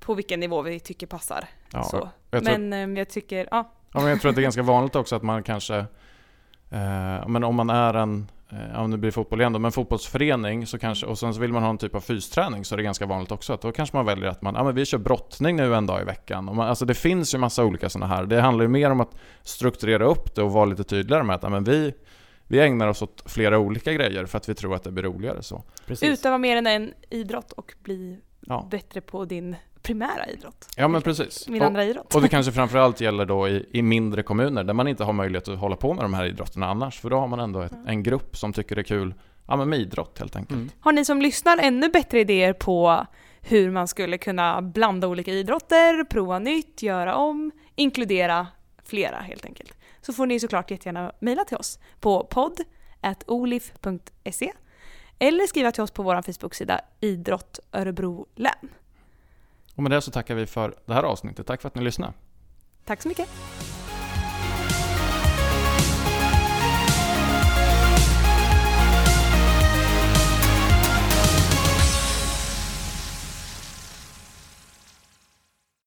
på 0.00 0.14
vilken 0.14 0.40
nivå 0.40 0.62
vi 0.62 0.80
tycker 0.80 1.06
passar. 1.06 1.44
ja, 1.72 1.82
så. 1.82 2.08
jag 2.30 2.44
tror 2.44 2.58
Men 2.58 2.92
eh, 2.94 2.98
jag 2.98 3.08
tycker, 3.08 3.48
ja, 3.50 3.72
Ja, 3.92 4.00
men 4.00 4.08
jag 4.10 4.20
tror 4.20 4.28
att 4.28 4.34
det 4.36 4.40
är 4.40 4.42
ganska 4.42 4.62
vanligt 4.62 4.96
också 4.96 5.16
att 5.16 5.22
man 5.22 5.42
kanske, 5.42 5.84
men 7.28 7.44
om 7.44 7.54
man 7.54 7.70
är 7.70 7.94
en, 7.94 8.26
eh, 8.50 8.58
ja 8.72 8.80
om 8.80 8.90
det 8.90 8.98
blir 8.98 9.10
fotboll 9.10 9.40
igen 9.40 9.52
då, 9.52 9.58
men 9.58 9.72
fotbollsförening 9.72 10.66
så 10.66 10.78
kanske, 10.78 11.06
och 11.06 11.18
sen 11.18 11.34
så 11.34 11.40
vill 11.40 11.52
man 11.52 11.62
ha 11.62 11.70
en 11.70 11.78
typ 11.78 11.94
av 11.94 12.00
fysträning 12.00 12.64
så 12.64 12.74
är 12.74 12.76
det 12.76 12.82
ganska 12.82 13.06
vanligt 13.06 13.32
också 13.32 13.52
att 13.52 13.60
då 13.60 13.72
kanske 13.72 13.96
man 13.96 14.06
väljer 14.06 14.28
att 14.28 14.42
man, 14.42 14.54
ja 14.54 14.64
men 14.64 14.74
vi 14.74 14.84
kör 14.84 14.98
brottning 14.98 15.56
nu 15.56 15.74
en 15.74 15.86
dag 15.86 16.02
i 16.02 16.04
veckan. 16.04 16.48
Och 16.48 16.56
man, 16.56 16.68
alltså 16.68 16.84
det 16.84 16.94
finns 16.94 17.34
ju 17.34 17.38
massa 17.38 17.64
olika 17.64 17.88
sådana 17.88 18.14
här. 18.14 18.26
Det 18.26 18.40
handlar 18.40 18.64
ju 18.64 18.68
mer 18.68 18.90
om 18.90 19.00
att 19.00 19.18
strukturera 19.42 20.04
upp 20.04 20.34
det 20.34 20.42
och 20.42 20.52
vara 20.52 20.64
lite 20.64 20.84
tydligare 20.84 21.22
med 21.22 21.36
att 21.36 21.42
ja, 21.42 21.48
men 21.48 21.64
vi, 21.64 21.92
vi 22.46 22.60
ägnar 22.60 22.88
oss 22.88 23.02
åt 23.02 23.22
flera 23.26 23.58
olika 23.58 23.92
grejer 23.92 24.26
för 24.26 24.38
att 24.38 24.48
vi 24.48 24.54
tror 24.54 24.74
att 24.74 24.84
det 24.84 24.92
blir 24.92 25.04
roligare 25.04 25.42
så. 25.42 25.64
Precis. 25.86 26.08
utöva 26.08 26.38
mer 26.38 26.56
än 26.56 26.66
en 26.66 26.92
idrott 27.10 27.52
och 27.52 27.74
bli 27.82 28.20
Ja, 28.48 28.68
bättre 28.70 29.00
på 29.00 29.24
din 29.24 29.56
primära 29.86 30.26
idrott. 30.26 30.68
ja 30.76 30.88
men 30.88 31.02
precis. 31.02 31.48
Min 31.48 31.60
Och- 31.60 31.66
andra 31.66 31.84
idrott. 31.84 32.14
Och 32.14 32.22
det 32.22 32.28
kanske 32.28 32.52
framförallt 32.52 33.00
gäller 33.00 33.24
då 33.26 33.48
i, 33.48 33.66
i 33.72 33.82
mindre 33.82 34.22
kommuner 34.22 34.64
där 34.64 34.74
man 34.74 34.88
inte 34.88 35.04
har 35.04 35.12
möjlighet 35.12 35.48
att 35.48 35.58
hålla 35.58 35.76
på 35.76 35.94
med 35.94 36.04
de 36.04 36.14
här 36.14 36.24
idrotterna 36.26 36.66
annars. 36.66 37.00
För 37.00 37.10
då 37.10 37.18
har 37.18 37.26
man 37.28 37.40
ändå 37.40 37.60
ett, 37.60 37.72
en 37.86 38.02
grupp 38.02 38.36
som 38.36 38.52
tycker 38.52 38.74
det 38.74 38.80
är 38.80 38.84
kul 38.84 39.14
ja, 39.46 39.56
men 39.56 39.68
med 39.68 39.78
idrott 39.78 40.18
helt 40.18 40.36
enkelt. 40.36 40.56
Mm. 40.56 40.70
Har 40.80 40.92
ni 40.92 41.04
som 41.04 41.22
lyssnar 41.22 41.58
ännu 41.58 41.88
bättre 41.88 42.20
idéer 42.20 42.52
på 42.52 43.06
hur 43.40 43.70
man 43.70 43.88
skulle 43.88 44.18
kunna 44.18 44.62
blanda 44.62 45.08
olika 45.08 45.32
idrotter, 45.32 46.04
prova 46.04 46.38
nytt, 46.38 46.82
göra 46.82 47.14
om, 47.14 47.52
inkludera 47.74 48.46
flera 48.84 49.16
helt 49.16 49.44
enkelt. 49.44 49.72
Så 50.00 50.12
får 50.12 50.26
ni 50.26 50.40
såklart 50.40 50.70
jättegärna 50.70 51.12
mejla 51.20 51.44
till 51.44 51.56
oss 51.56 51.78
på 52.00 52.24
podd.olif.se 52.24 54.52
eller 55.18 55.46
skriva 55.46 55.72
till 55.72 55.82
oss 55.82 55.90
på 55.90 56.02
vår 56.02 56.22
Facebook-sida 56.22 56.80
Idrott 57.00 57.58
Örebro 57.72 58.26
län. 58.34 58.68
Och 59.76 59.82
med 59.82 59.90
det 59.92 60.02
så 60.02 60.10
tackar 60.10 60.34
vi 60.34 60.46
för 60.46 60.74
det 60.86 60.94
här 60.94 61.02
avsnittet. 61.02 61.46
Tack 61.46 61.60
för 61.60 61.68
att 61.68 61.74
ni 61.74 61.82
lyssnade. 61.82 62.12
Tack 62.84 63.02
så 63.02 63.08
mycket! 63.08 63.28